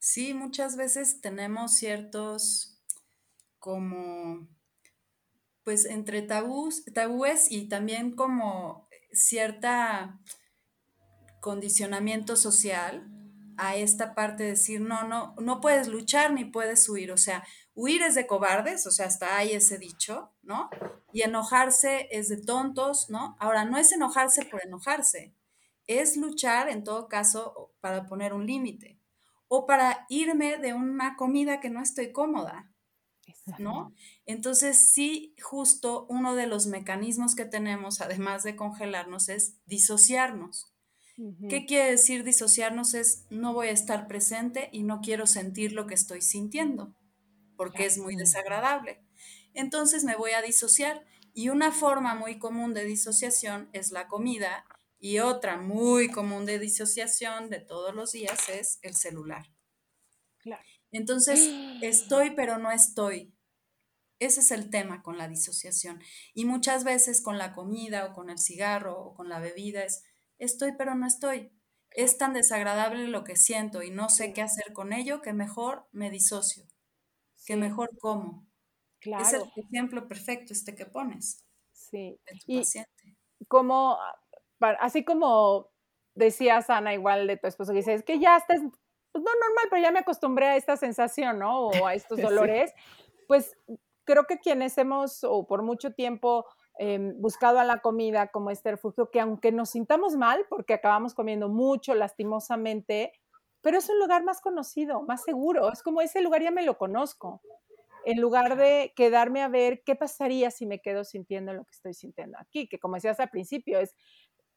[0.00, 2.82] Sí, muchas veces tenemos ciertos
[3.60, 4.48] como,
[5.62, 10.20] pues entre tabús, tabúes y también como cierta
[11.38, 13.12] condicionamiento social
[13.58, 17.44] a esta parte de decir, no, no, no puedes luchar ni puedes huir, o sea,
[17.76, 20.70] Huir es de cobardes, o sea, hasta hay ese dicho, ¿no?
[21.12, 23.36] Y enojarse es de tontos, ¿no?
[23.38, 25.34] Ahora, no es enojarse por enojarse,
[25.86, 28.98] es luchar en todo caso para poner un límite
[29.48, 32.72] o para irme de una comida que no estoy cómoda,
[33.58, 33.92] ¿no?
[34.24, 40.72] Entonces, sí, justo uno de los mecanismos que tenemos, además de congelarnos, es disociarnos.
[41.48, 42.92] ¿Qué quiere decir disociarnos?
[42.94, 46.94] Es no voy a estar presente y no quiero sentir lo que estoy sintiendo
[47.56, 49.02] porque es muy desagradable.
[49.54, 54.64] Entonces me voy a disociar y una forma muy común de disociación es la comida
[54.98, 59.46] y otra muy común de disociación de todos los días es el celular.
[60.92, 61.40] Entonces,
[61.82, 63.32] estoy pero no estoy.
[64.18, 66.00] Ese es el tema con la disociación.
[66.32, 70.04] Y muchas veces con la comida o con el cigarro o con la bebida es
[70.38, 71.52] estoy pero no estoy.
[71.90, 75.88] Es tan desagradable lo que siento y no sé qué hacer con ello que mejor
[75.92, 76.66] me disocio
[77.46, 78.44] que mejor como.
[79.00, 79.24] Claro.
[79.24, 81.44] Es el ejemplo perfecto este que pones.
[81.72, 82.18] Sí.
[82.46, 82.62] y
[83.48, 83.96] Como,
[84.80, 85.70] así como
[86.14, 88.58] decías, Ana, igual de tu esposo, que dices, es que ya estás,
[89.12, 91.68] pues no normal, pero ya me acostumbré a esta sensación, ¿no?
[91.68, 92.18] O a estos
[92.52, 92.72] dolores.
[93.28, 93.56] Pues
[94.04, 96.46] creo que quienes hemos, o por mucho tiempo,
[96.78, 101.14] em, buscado a la comida como este refugio, que aunque nos sintamos mal, porque acabamos
[101.14, 103.12] comiendo mucho lastimosamente,
[103.60, 105.72] pero es un lugar más conocido, más seguro.
[105.72, 107.40] Es como ese lugar ya me lo conozco.
[108.04, 111.92] En lugar de quedarme a ver qué pasaría si me quedo sintiendo lo que estoy
[111.92, 113.96] sintiendo aquí, que como decías al principio, es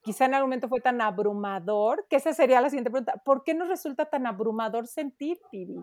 [0.02, 3.22] quizá en algún momento fue tan abrumador, que esa sería la siguiente pregunta.
[3.26, 5.80] ¿Por qué nos resulta tan abrumador sentir, Pidi?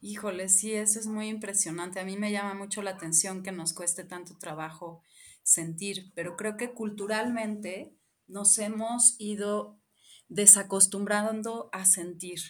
[0.00, 2.00] Híjole, sí, eso es muy impresionante.
[2.00, 5.02] A mí me llama mucho la atención que nos cueste tanto trabajo
[5.46, 7.94] sentir, pero creo que culturalmente
[8.26, 9.80] nos hemos ido
[10.28, 12.40] desacostumbrando a sentir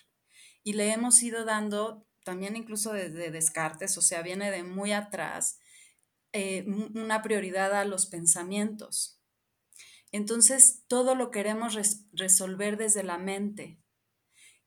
[0.64, 5.60] y le hemos ido dando también incluso desde Descartes, o sea, viene de muy atrás,
[6.32, 9.20] eh, una prioridad a los pensamientos.
[10.10, 11.76] Entonces, todo lo queremos
[12.12, 13.78] resolver desde la mente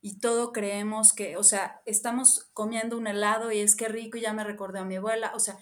[0.00, 4.20] y todo creemos que, o sea, estamos comiendo un helado y es que rico y
[4.20, 5.58] ya me recordé a mi abuela, o sea,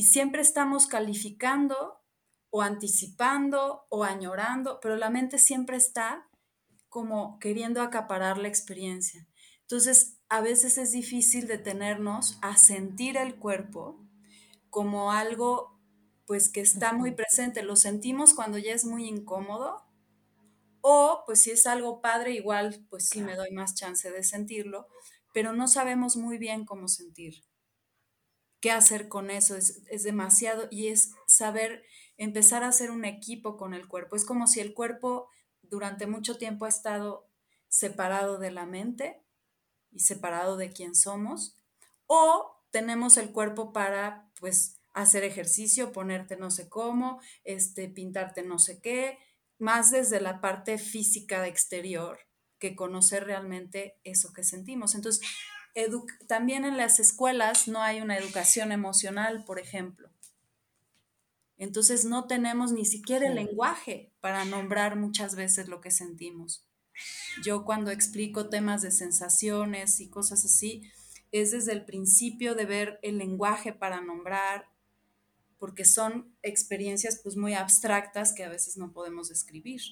[0.00, 2.00] y siempre estamos calificando
[2.48, 6.26] o anticipando o añorando, pero la mente siempre está
[6.88, 9.28] como queriendo acaparar la experiencia.
[9.60, 14.02] Entonces, a veces es difícil detenernos a sentir el cuerpo
[14.70, 15.78] como algo
[16.24, 17.62] pues que está muy presente.
[17.62, 19.84] Lo sentimos cuando ya es muy incómodo
[20.80, 24.86] o pues si es algo padre, igual pues sí me doy más chance de sentirlo,
[25.34, 27.49] pero no sabemos muy bien cómo sentir.
[28.60, 29.56] ¿Qué hacer con eso?
[29.56, 31.84] Es, es demasiado y es saber
[32.16, 34.16] empezar a hacer un equipo con el cuerpo.
[34.16, 35.28] Es como si el cuerpo
[35.62, 37.26] durante mucho tiempo ha estado
[37.68, 39.22] separado de la mente
[39.90, 41.56] y separado de quién somos,
[42.06, 48.58] o tenemos el cuerpo para pues hacer ejercicio, ponerte no sé cómo, este, pintarte no
[48.58, 49.18] sé qué,
[49.58, 52.18] más desde la parte física exterior
[52.58, 54.94] que conocer realmente eso que sentimos.
[54.94, 55.26] Entonces,
[56.26, 60.10] también en las escuelas no hay una educación emocional, por ejemplo.
[61.56, 66.66] Entonces no tenemos ni siquiera el lenguaje para nombrar muchas veces lo que sentimos.
[67.42, 70.90] Yo cuando explico temas de sensaciones y cosas así,
[71.32, 74.68] es desde el principio de ver el lenguaje para nombrar,
[75.58, 79.82] porque son experiencias pues muy abstractas que a veces no podemos describir.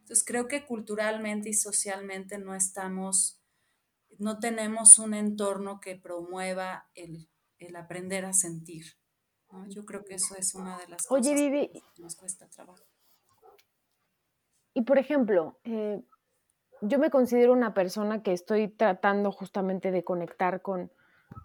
[0.00, 3.39] Entonces creo que culturalmente y socialmente no estamos,
[4.20, 8.84] no tenemos un entorno que promueva el, el aprender a sentir.
[9.68, 12.84] Yo creo que eso es una de las cosas que nos cuesta trabajo.
[14.74, 16.00] Y por ejemplo, eh,
[16.82, 20.92] yo me considero una persona que estoy tratando justamente de conectar con,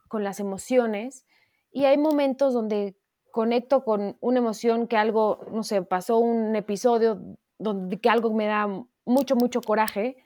[0.07, 1.25] con las emociones
[1.71, 2.95] y hay momentos donde
[3.31, 7.19] conecto con una emoción que algo, no sé, pasó un episodio
[7.57, 8.67] donde que algo me da
[9.05, 10.17] mucho, mucho coraje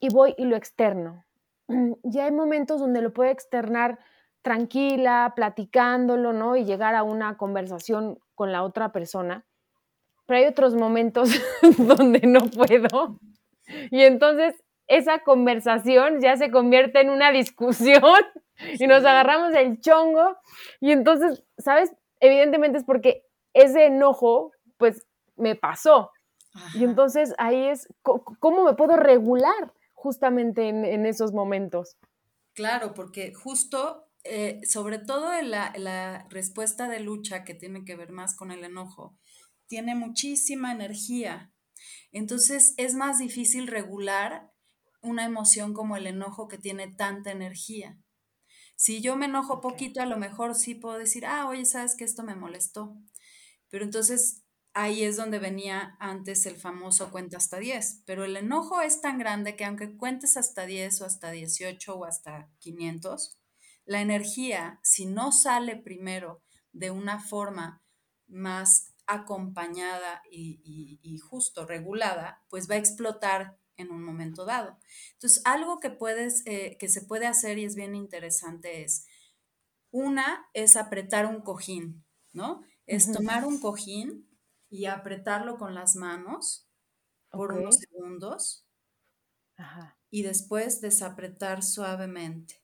[0.00, 1.24] y voy y lo externo.
[1.68, 3.98] Y hay momentos donde lo puedo externar
[4.42, 6.56] tranquila, platicándolo, ¿no?
[6.56, 9.46] Y llegar a una conversación con la otra persona.
[10.26, 11.30] Pero hay otros momentos
[11.78, 13.18] donde no puedo.
[13.90, 18.02] Y entonces esa conversación ya se convierte en una discusión
[18.78, 20.36] y nos agarramos el chongo.
[20.80, 21.94] Y entonces, ¿sabes?
[22.20, 25.06] Evidentemente es porque ese enojo, pues,
[25.36, 26.10] me pasó.
[26.74, 29.72] Y entonces ahí es, ¿cómo me puedo regular
[30.04, 31.96] justamente en, en esos momentos?
[32.52, 38.12] Claro, porque justo eh, sobre todo la, la respuesta de lucha, que tiene que ver
[38.12, 39.18] más con el enojo,
[39.66, 41.52] tiene muchísima energía.
[42.12, 44.50] Entonces es más difícil regular
[45.02, 47.98] una emoción como el enojo que tiene tanta energía.
[48.76, 52.04] Si yo me enojo poquito, a lo mejor sí puedo decir, ah, oye, sabes que
[52.04, 52.96] esto me molestó.
[53.68, 54.43] Pero entonces
[54.74, 58.02] ahí es donde venía antes el famoso cuenta hasta 10.
[58.04, 62.04] Pero el enojo es tan grande que aunque cuentes hasta 10 o hasta 18 o
[62.04, 63.38] hasta 500,
[63.86, 67.82] la energía, si no sale primero de una forma
[68.26, 74.78] más acompañada y, justo regulada, pues va a explotar en un momento dado.
[75.12, 79.06] Entonces, algo que puedes, eh, que se puede hacer y es bien interesante es,
[79.90, 82.62] una es apretar un cojín, ¿no?
[82.86, 84.28] Es tomar un cojín
[84.74, 86.68] y apretarlo con las manos
[87.30, 88.66] por unos segundos
[90.10, 92.60] y después desapretar suavemente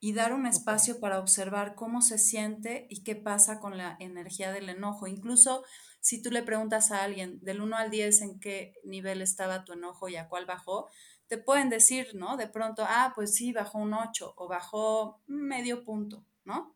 [0.00, 4.50] y dar un espacio para observar cómo se siente y qué pasa con la energía
[4.50, 5.06] del enojo.
[5.06, 5.64] Incluso
[6.00, 9.74] si tú le preguntas a alguien del 1 al 10 en qué nivel estaba tu
[9.74, 10.88] enojo y a cuál bajó,
[11.28, 12.36] te pueden decir, ¿no?
[12.36, 16.74] De pronto, ah, pues sí, bajó un 8 o bajó medio punto, ¿no?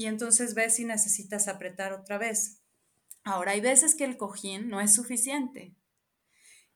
[0.00, 2.62] Y entonces ves si necesitas apretar otra vez.
[3.22, 5.76] Ahora, hay veces que el cojín no es suficiente.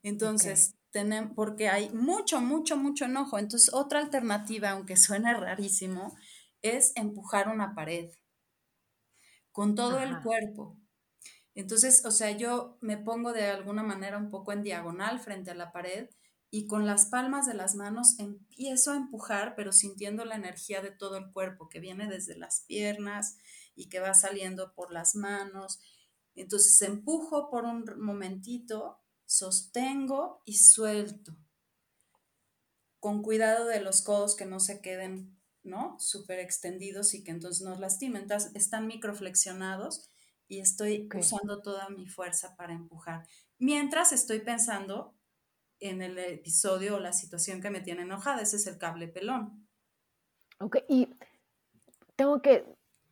[0.02, 0.76] Entonces,
[1.34, 3.38] porque hay mucho, mucho, mucho enojo.
[3.38, 6.14] Entonces, otra alternativa, aunque suene rarísimo,
[6.60, 8.10] es empujar una pared
[9.52, 10.76] con todo el cuerpo.
[11.54, 15.54] Entonces, o sea, yo me pongo de alguna manera un poco en diagonal frente a
[15.54, 16.10] la pared
[16.56, 20.92] y con las palmas de las manos empiezo a empujar, pero sintiendo la energía de
[20.92, 23.38] todo el cuerpo que viene desde las piernas
[23.74, 25.80] y que va saliendo por las manos.
[26.36, 31.36] Entonces empujo por un momentito sostengo y suelto.
[33.00, 35.98] Con cuidado de los codos que no se queden, ¿no?
[35.98, 38.22] Súper extendidos y que entonces nos lastimen.
[38.22, 40.08] Entonces, están microflexionados
[40.46, 43.26] y estoy usando toda mi fuerza para empujar.
[43.58, 45.16] Mientras estoy pensando
[45.84, 48.42] en el episodio o la situación que me tiene enojada.
[48.42, 49.66] Ese es el cable pelón.
[50.60, 51.08] Ok, y
[52.16, 52.64] tengo que,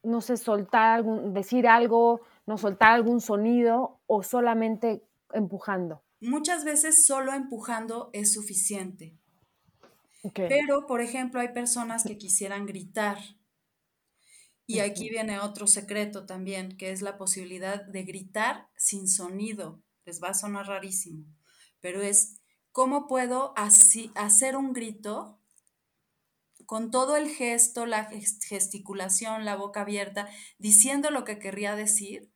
[0.03, 5.03] no sé, soltar algún, decir algo, no soltar algún sonido o solamente
[5.33, 6.03] empujando.
[6.21, 9.19] Muchas veces solo empujando es suficiente.
[10.35, 13.19] Pero, por ejemplo, hay personas que quisieran gritar.
[14.67, 19.83] Y aquí viene otro secreto también, que es la posibilidad de gritar sin sonido.
[20.05, 21.27] Les va a sonar rarísimo,
[21.81, 22.42] pero es
[22.73, 25.39] cómo puedo así, hacer un grito
[26.67, 28.09] con todo el gesto, la
[28.49, 32.33] gesticulación, la boca abierta, diciendo lo que querría decir,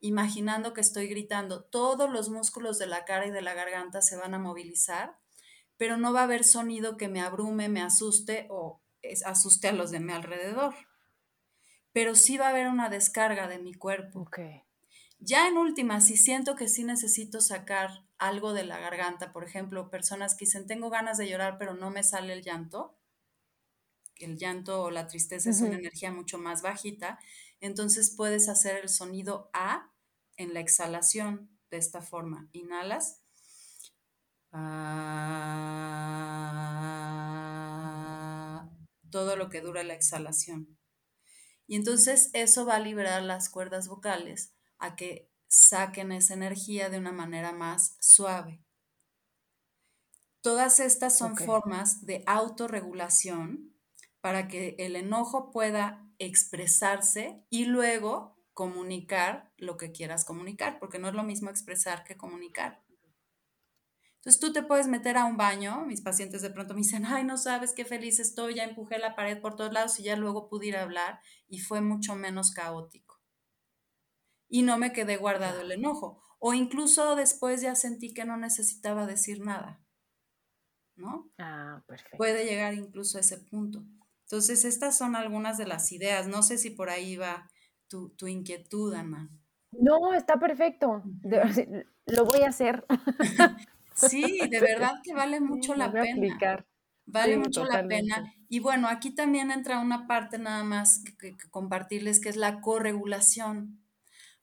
[0.00, 1.64] imaginando que estoy gritando.
[1.64, 5.18] Todos los músculos de la cara y de la garganta se van a movilizar
[5.76, 8.82] pero no va a haber sonido que me abrume, me asuste o
[9.24, 10.74] asuste a los de mi alrededor.
[11.92, 14.28] Pero sí va a haber una descarga de mi cuerpo.
[15.18, 19.90] Ya en última, si siento que sí necesito sacar algo de la garganta, por ejemplo,
[19.90, 22.98] personas que dicen, tengo ganas de llorar, pero no me sale el llanto,
[24.16, 27.18] el llanto o la tristeza es una energía mucho más bajita,
[27.60, 29.92] entonces puedes hacer el sonido A
[30.36, 32.48] en la exhalación de esta forma.
[32.52, 33.22] Inhalas
[34.52, 34.70] Ah,
[39.10, 40.78] todo lo que dura la exhalación.
[41.66, 46.98] Y entonces eso va a liberar las cuerdas vocales a que saquen esa energía de
[46.98, 48.62] una manera más suave.
[50.40, 53.74] Todas estas son formas de autorregulación
[54.20, 61.08] para que el enojo pueda expresarse y luego comunicar lo que quieras comunicar, porque no
[61.08, 62.82] es lo mismo expresar que comunicar.
[64.26, 67.22] Entonces tú te puedes meter a un baño, mis pacientes de pronto me dicen, ay,
[67.22, 70.48] no sabes qué feliz estoy, ya empujé la pared por todos lados y ya luego
[70.48, 73.05] pude ir a hablar y fue mucho menos caótico.
[74.48, 76.22] Y no me quedé guardado el enojo.
[76.38, 79.80] O incluso después ya sentí que no necesitaba decir nada.
[80.96, 81.30] ¿No?
[81.38, 82.16] Ah, perfecto.
[82.16, 83.84] Puede llegar incluso a ese punto.
[84.22, 86.26] Entonces, estas son algunas de las ideas.
[86.26, 87.50] No sé si por ahí va
[87.88, 89.30] tu, tu inquietud, Ana.
[89.72, 91.02] No, está perfecto.
[92.06, 92.84] lo voy a hacer.
[93.96, 96.64] Sí, de verdad que vale mucho la pena.
[97.06, 98.34] Vale mucho la pena.
[98.48, 103.80] Y bueno, aquí también entra una parte nada más que, compartirles, que es la corregulación.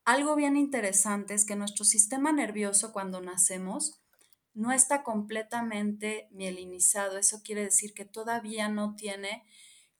[0.05, 4.01] Algo bien interesante es que nuestro sistema nervioso cuando nacemos
[4.53, 7.17] no está completamente mielinizado.
[7.17, 9.45] Eso quiere decir que todavía no tiene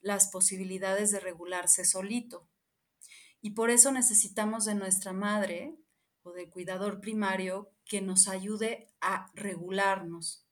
[0.01, 2.49] las posibilidades de regularse solito.
[3.41, 5.78] Y por eso necesitamos de nuestra madre
[6.22, 10.45] o del cuidador primario que nos ayude a regularnos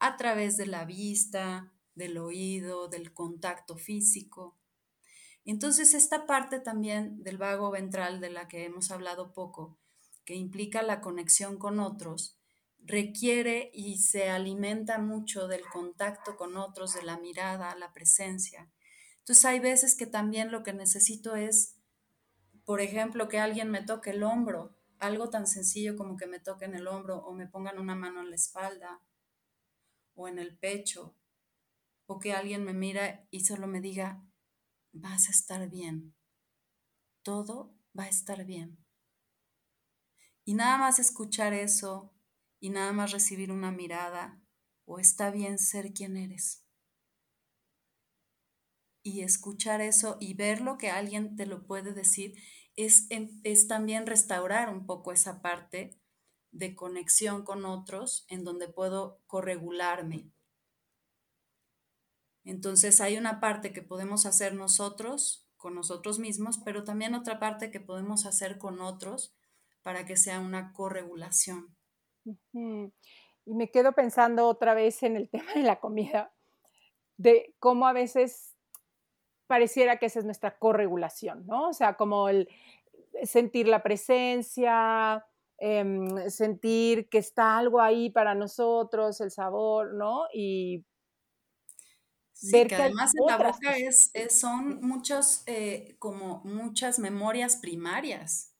[0.00, 4.57] a través de la vista, del oído, del contacto físico.
[5.50, 9.78] Entonces, esta parte también del vago ventral de la que hemos hablado poco,
[10.26, 12.38] que implica la conexión con otros,
[12.84, 18.70] requiere y se alimenta mucho del contacto con otros, de la mirada, la presencia.
[19.20, 21.78] Entonces, hay veces que también lo que necesito es,
[22.66, 26.74] por ejemplo, que alguien me toque el hombro algo tan sencillo como que me toquen
[26.74, 29.00] el hombro o me pongan una mano en la espalda
[30.14, 31.14] o en el pecho
[32.04, 34.27] o que alguien me mira y solo me diga,
[35.00, 36.14] vas a estar bien,
[37.22, 38.78] todo va a estar bien.
[40.44, 42.14] Y nada más escuchar eso
[42.60, 44.40] y nada más recibir una mirada
[44.84, 46.64] o está bien ser quien eres.
[49.02, 52.34] Y escuchar eso y ver lo que alguien te lo puede decir
[52.76, 53.08] es,
[53.68, 56.00] también restaurar un poco esa parte
[56.52, 60.30] de conexión con otros en donde puedo corregularme.
[62.44, 67.70] Entonces hay una parte que podemos hacer nosotros con nosotros mismos, pero también otra parte
[67.70, 69.34] que podemos hacer con otros
[69.82, 71.76] para que sea una corregulación.
[72.52, 76.32] Y me quedo pensando otra vez en el tema de la comida,
[77.16, 78.54] de cómo a veces
[79.46, 81.68] pareciera que esa es nuestra corregulación, ¿no?
[81.68, 82.48] O sea, como el
[83.24, 85.24] sentir la presencia,
[85.56, 90.26] em, sentir que está algo ahí para nosotros, el sabor, ¿no?
[90.32, 90.84] Y
[92.42, 98.54] ver que, además en la boca es, son muchos, eh, como muchas memorias primarias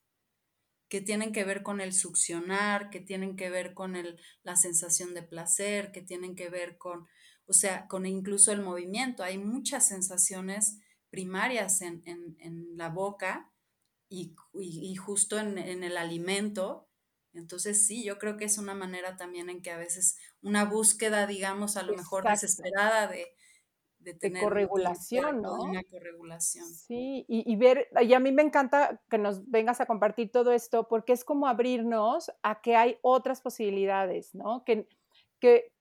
[0.89, 5.13] que tienen que ver con el succionar, que tienen que ver con el, la sensación
[5.13, 7.07] de placer, que tienen que ver con,
[7.45, 9.23] o sea, con incluso el movimiento.
[9.23, 10.79] Hay muchas sensaciones
[11.11, 12.03] primarias en,
[12.75, 13.51] la boca
[14.09, 14.33] y,
[14.95, 16.89] justo en, el alimento.
[17.33, 21.27] Entonces, sí, yo creo que es una manera también en que a veces una búsqueda,
[21.27, 23.27] digamos, a lo mejor desesperada de,
[23.99, 25.61] de tener corregulación, ¿no?
[25.63, 26.65] Una corregulación.
[26.65, 30.51] Sí, y, y, ver, y a mí me encanta que nos vengas a compartir todo
[30.51, 34.63] esto porque es como abrirnos a que hay otras posibilidades, ¿no?
[34.63, 34.87] Que,
[35.39, 35.71] que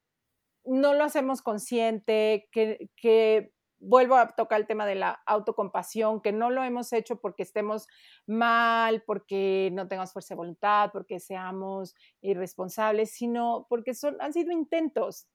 [0.65, 6.33] no lo hacemos consciente, que, que vuelvo a tocar el tema de la autocompasión, que
[6.33, 7.87] no lo hemos hecho porque estemos
[8.27, 14.53] mal, porque no tengamos fuerza de voluntad, porque seamos irresponsables, sino porque son, han sido
[14.53, 15.29] intentos.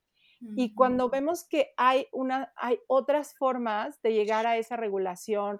[0.56, 5.60] Y cuando vemos que hay, una, hay otras formas de llegar a esa regulación,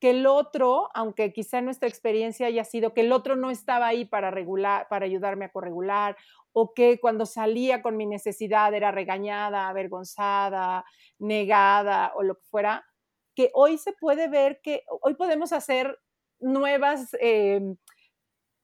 [0.00, 4.06] que el otro, aunque quizá nuestra experiencia haya sido que el otro no estaba ahí
[4.06, 6.16] para regular, para ayudarme a corregular,
[6.52, 10.84] o que cuando salía con mi necesidad era regañada, avergonzada,
[11.18, 12.84] negada o lo que fuera,
[13.36, 15.98] que hoy se puede ver que hoy podemos hacer
[16.40, 17.76] nuevas, em,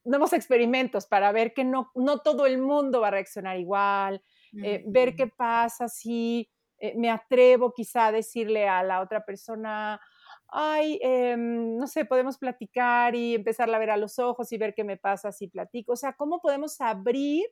[0.05, 4.23] nuevos experimentos para ver que no, no todo el mundo va a reaccionar igual,
[4.63, 6.49] eh, ver qué pasa si
[6.79, 10.01] eh, me atrevo quizá a decirle a la otra persona,
[10.49, 14.75] ay, em, no sé, podemos platicar y empezarla a ver a los ojos y ver
[14.75, 15.93] qué me pasa si platico.
[15.93, 17.47] O sea, ¿cómo podemos abrir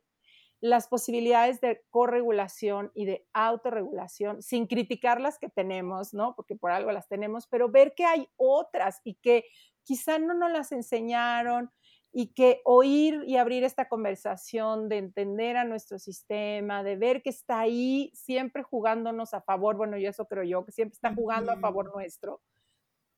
[0.61, 6.35] las posibilidades de corregulación y de autorregulación sin criticar las que tenemos, ¿no?
[6.35, 9.45] Porque por algo las tenemos, pero ver que hay otras y que
[9.83, 11.71] quizá no nos las enseñaron
[12.17, 17.31] y que oír y abrir esta conversación, de entender a nuestro sistema, de ver que
[17.31, 21.51] está ahí siempre jugándonos a favor, bueno, yo eso creo yo, que siempre está jugando
[21.51, 22.41] a favor nuestro.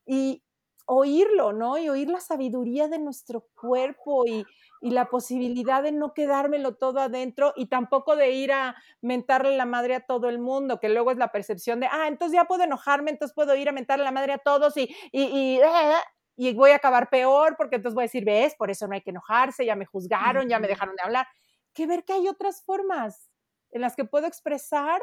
[0.07, 0.43] Y,
[0.87, 1.79] oírlo, ¿no?
[1.79, 4.45] Y oír la sabiduría de nuestro cuerpo y,
[4.83, 9.97] la posibilidad de no quedármelo todo adentro y tampoco de ir a mentarle la madre
[9.97, 13.11] a todo el mundo, que luego es la percepción de, ah, entonces ya puedo enojarme,
[13.11, 16.01] entonces puedo ir a mentarle la madre a todos y, y, y, ah,
[16.37, 19.01] y voy a acabar peor porque entonces voy a decir, ves, por eso no hay
[19.01, 21.27] que enojarse, ya me juzgaron, ya me dejaron de hablar.
[21.73, 23.31] Que ver que hay otras formas
[23.71, 25.01] en las que puedo expresar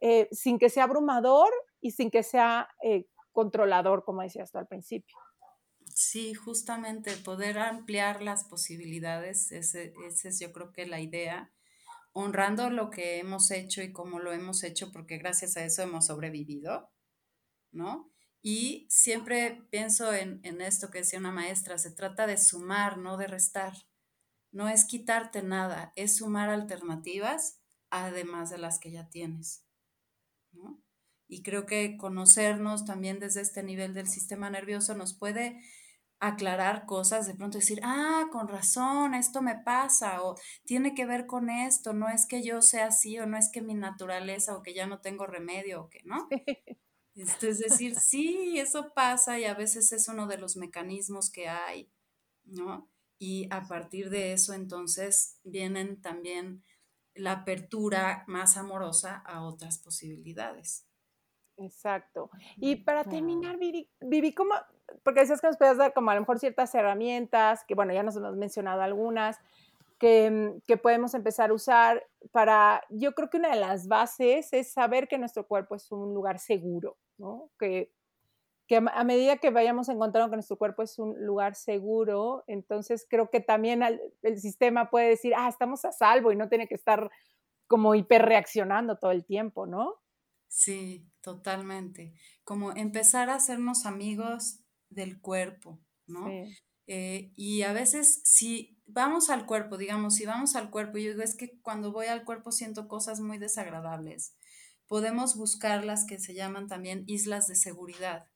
[0.00, 1.50] eh, sin que sea abrumador
[1.80, 5.16] y sin que sea eh, controlador, como decías tú al principio.
[5.94, 9.92] Sí, justamente poder ampliar las posibilidades, ese,
[10.24, 11.52] es yo creo que la idea,
[12.12, 16.06] honrando lo que hemos hecho y cómo lo hemos hecho, porque gracias a eso hemos
[16.06, 16.90] sobrevivido,
[17.72, 18.10] ¿no?
[18.42, 23.16] Y siempre pienso en, en esto que decía una maestra, se trata de sumar, no
[23.16, 23.74] de restar.
[24.52, 27.60] No es quitarte nada, es sumar alternativas
[27.90, 29.64] además de las que ya tienes.
[31.28, 35.60] Y creo que conocernos también desde este nivel del sistema nervioso nos puede
[36.18, 40.36] aclarar cosas, de pronto decir, ah, con razón, esto me pasa, o
[40.66, 43.62] tiene que ver con esto, no es que yo sea así, o no es que
[43.62, 46.28] mi naturaleza, o que ya no tengo remedio, o que, ¿no?
[47.20, 51.90] Es decir, sí, eso pasa y a veces es uno de los mecanismos que hay,
[52.44, 52.88] ¿no?
[53.18, 56.64] Y a partir de eso, entonces, vienen también
[57.14, 60.86] la apertura más amorosa a otras posibilidades.
[61.58, 62.30] Exacto.
[62.56, 64.54] Y para terminar, Vivi, ¿cómo?
[65.02, 68.02] Porque decías que nos puedes dar como a lo mejor ciertas herramientas, que bueno, ya
[68.02, 69.38] nos hemos mencionado algunas,
[70.00, 74.52] que, mm, que, podemos empezar a usar para, yo creo que una de las bases
[74.52, 77.52] es saber que nuestro cuerpo es un lugar seguro, ¿no?
[77.58, 77.92] Que,
[78.66, 83.28] que a medida que vayamos encontrando que nuestro cuerpo es un lugar seguro, entonces creo
[83.30, 83.82] que también
[84.22, 87.10] el sistema puede decir, ah, estamos a salvo y no tiene que estar
[87.66, 89.96] como hiperreaccionando todo el tiempo, ¿no?
[90.48, 92.14] Sí, totalmente.
[92.42, 96.26] Como empezar a hacernos amigos del cuerpo, ¿no?
[96.86, 101.22] Eh, y a veces si vamos al cuerpo, digamos, si vamos al cuerpo, yo digo,
[101.22, 104.34] es que cuando voy al cuerpo siento cosas muy desagradables,
[104.86, 108.26] podemos buscar las que se llaman también islas de seguridad.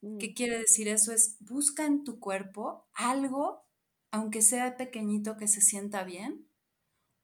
[0.00, 0.34] ¿Qué mm.
[0.34, 1.12] quiere decir eso?
[1.12, 3.64] Es busca en tu cuerpo algo,
[4.10, 6.48] aunque sea pequeñito, que se sienta bien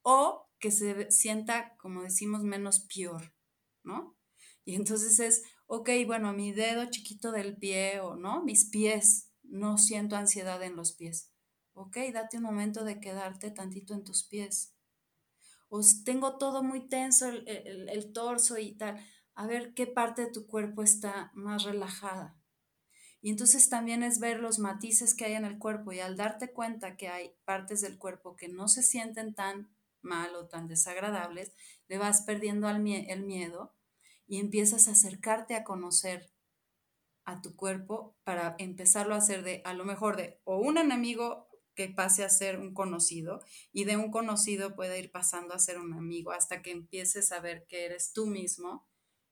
[0.02, 3.32] o que se sienta, como decimos, menos peor,
[3.84, 4.16] ¿no?
[4.64, 9.76] Y entonces es, ok, bueno, mi dedo chiquito del pie o no, mis pies, no
[9.76, 11.30] siento ansiedad en los pies.
[11.74, 14.74] Ok, date un momento de quedarte tantito en tus pies.
[15.68, 17.46] O tengo todo muy tenso, el,
[17.88, 18.98] el torso y tal.
[19.34, 22.36] A ver qué parte de tu cuerpo está más relajada.
[23.20, 26.52] Y entonces también es ver los matices que hay en el cuerpo y al darte
[26.52, 31.54] cuenta que hay partes del cuerpo que no se sienten tan mal o tan desagradables,
[31.88, 33.76] le vas perdiendo el miedo
[34.26, 36.31] y empiezas a acercarte a conocer
[37.24, 41.48] a tu cuerpo para empezarlo a hacer de, a lo mejor de, o un enemigo
[41.74, 43.40] que pase a ser un conocido
[43.72, 47.40] y de un conocido puede ir pasando a ser un amigo hasta que empieces a
[47.40, 48.88] ver que eres tú mismo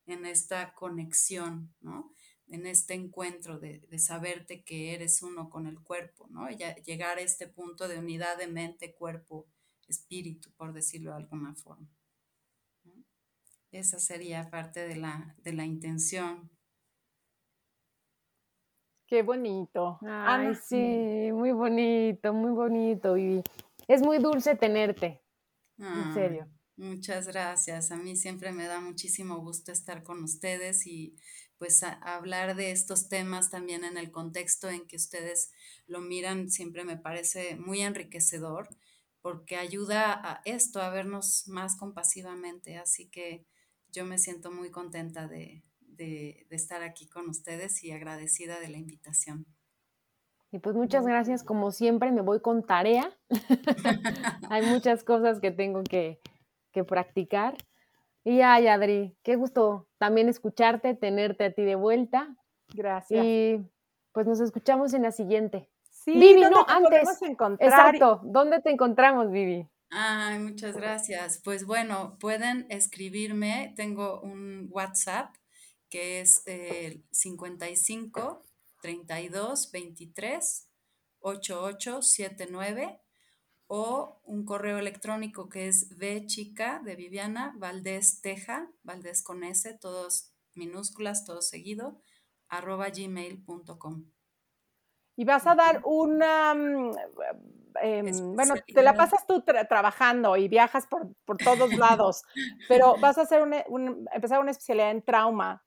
[0.07, 2.15] en esta conexión, ¿no?
[2.49, 6.51] En este encuentro de, de saberte que eres uno con el cuerpo, ¿no?
[6.51, 9.47] Y llegar a este punto de unidad de mente, cuerpo,
[9.87, 11.89] espíritu, por decirlo de alguna forma.
[13.71, 16.51] Esa sería parte de la, de la intención.
[19.11, 19.99] Qué bonito.
[20.03, 23.43] Ay, sí, muy bonito, muy bonito, Vivi.
[23.89, 25.21] Es muy dulce tenerte.
[25.79, 26.47] en serio.
[26.77, 27.91] Muchas gracias.
[27.91, 31.17] A mí siempre me da muchísimo gusto estar con ustedes y
[31.59, 35.51] pues hablar de estos temas también en el contexto en que ustedes
[35.89, 38.69] lo miran siempre me parece muy enriquecedor
[39.23, 42.79] porque ayuda a esto, a vernos más compasivamente.
[42.79, 43.45] Así que
[43.91, 45.65] yo me siento muy contenta de,
[46.01, 49.47] de, estar aquí con ustedes y agradecida de la invitación.
[50.51, 53.17] Y pues muchas gracias, como siempre me voy con tarea.
[54.51, 56.21] Hay muchas cosas que tengo que,
[56.73, 57.57] que practicar.
[58.25, 62.35] Y ay, Adri, qué gusto también escucharte, tenerte a ti de vuelta.
[62.75, 63.25] Gracias.
[63.25, 63.61] Y
[64.13, 65.69] pues nos escuchamos en la siguiente.
[65.91, 67.23] Sí, Vivi, no, antes.
[67.23, 67.71] Encontrar?
[67.71, 69.69] Exacto, ¿dónde te encontramos, Vivi?
[69.91, 71.41] Ay, muchas gracias.
[71.45, 75.35] Pues bueno, pueden escribirme, tengo un WhatsApp
[75.91, 78.45] que es el 55
[78.81, 80.69] 32 23
[81.21, 83.01] 8879
[83.67, 85.89] o un correo electrónico que es
[86.27, 92.01] chica de Viviana Valdés Teja, Valdés con S, todos minúsculas, todo seguido,
[92.49, 94.11] arroba gmail.com.
[95.17, 96.91] Y vas a dar una, mm,
[97.83, 102.23] em, bueno, te la pasas tú trabajando y viajas por, por todos lados,
[102.69, 105.63] pero vas a hacer un, empezar una especialidad en trauma.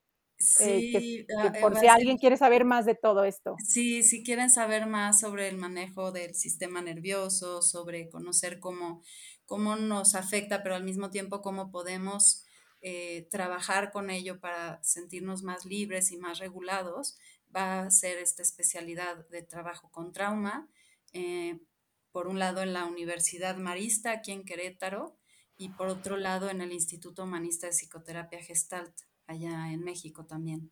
[0.60, 3.56] Eh, sí, ah, eh, por si alguien quiere saber más de todo esto.
[3.66, 9.02] Sí, si quieren saber más sobre el manejo del sistema nervioso, sobre conocer cómo,
[9.46, 12.44] cómo nos afecta, pero al mismo tiempo cómo podemos
[12.82, 17.18] eh, trabajar con ello para sentirnos más libres y más regulados,
[17.56, 20.68] va a ser esta especialidad de trabajo con trauma.
[22.12, 25.18] por un lado en la Universidad Marista, aquí en Querétaro,
[25.58, 28.94] y por otro lado en el Instituto Humanista de Psicoterapia Gestalt
[29.28, 30.72] allá en México también.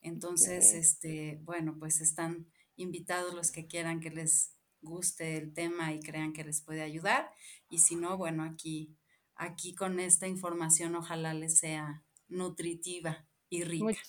[0.00, 2.46] Entonces, este, bueno, pues están
[2.76, 7.30] invitados los que quieran que les guste el tema y crean que les puede ayudar.
[7.68, 8.96] Y si no, bueno, aquí,
[9.34, 14.00] aquí con esta información ojalá les sea nutritiva y rica.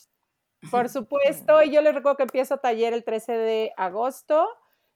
[0.69, 4.47] Por supuesto, y yo les recuerdo que empiezo taller el 13 de agosto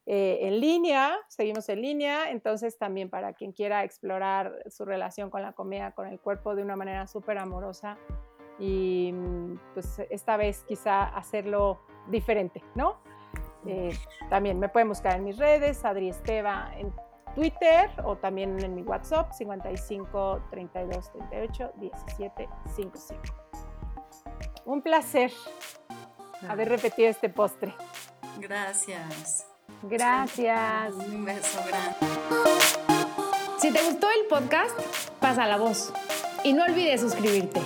[0.05, 5.41] eh, en línea, seguimos en línea, entonces también para quien quiera explorar su relación con
[5.41, 7.97] la comida, con el cuerpo de una manera súper amorosa,
[8.60, 12.97] y mm, pues esta vez quizá hacerlo diferente, ¿no?
[13.66, 13.97] Eh,
[14.30, 16.93] también me pueden buscar en mis redes, Adri Esteva en
[17.36, 23.22] Twitter o también en mi WhatsApp 55 32 38 17 55.
[24.66, 25.32] Un placer
[26.47, 27.74] haber repetido este postre.
[28.39, 29.47] Gracias.
[29.84, 30.93] Gracias.
[30.93, 31.97] Un beso grande.
[33.58, 34.78] Si te gustó el podcast,
[35.20, 35.93] pasa la voz
[36.43, 37.62] y no olvides suscribirte.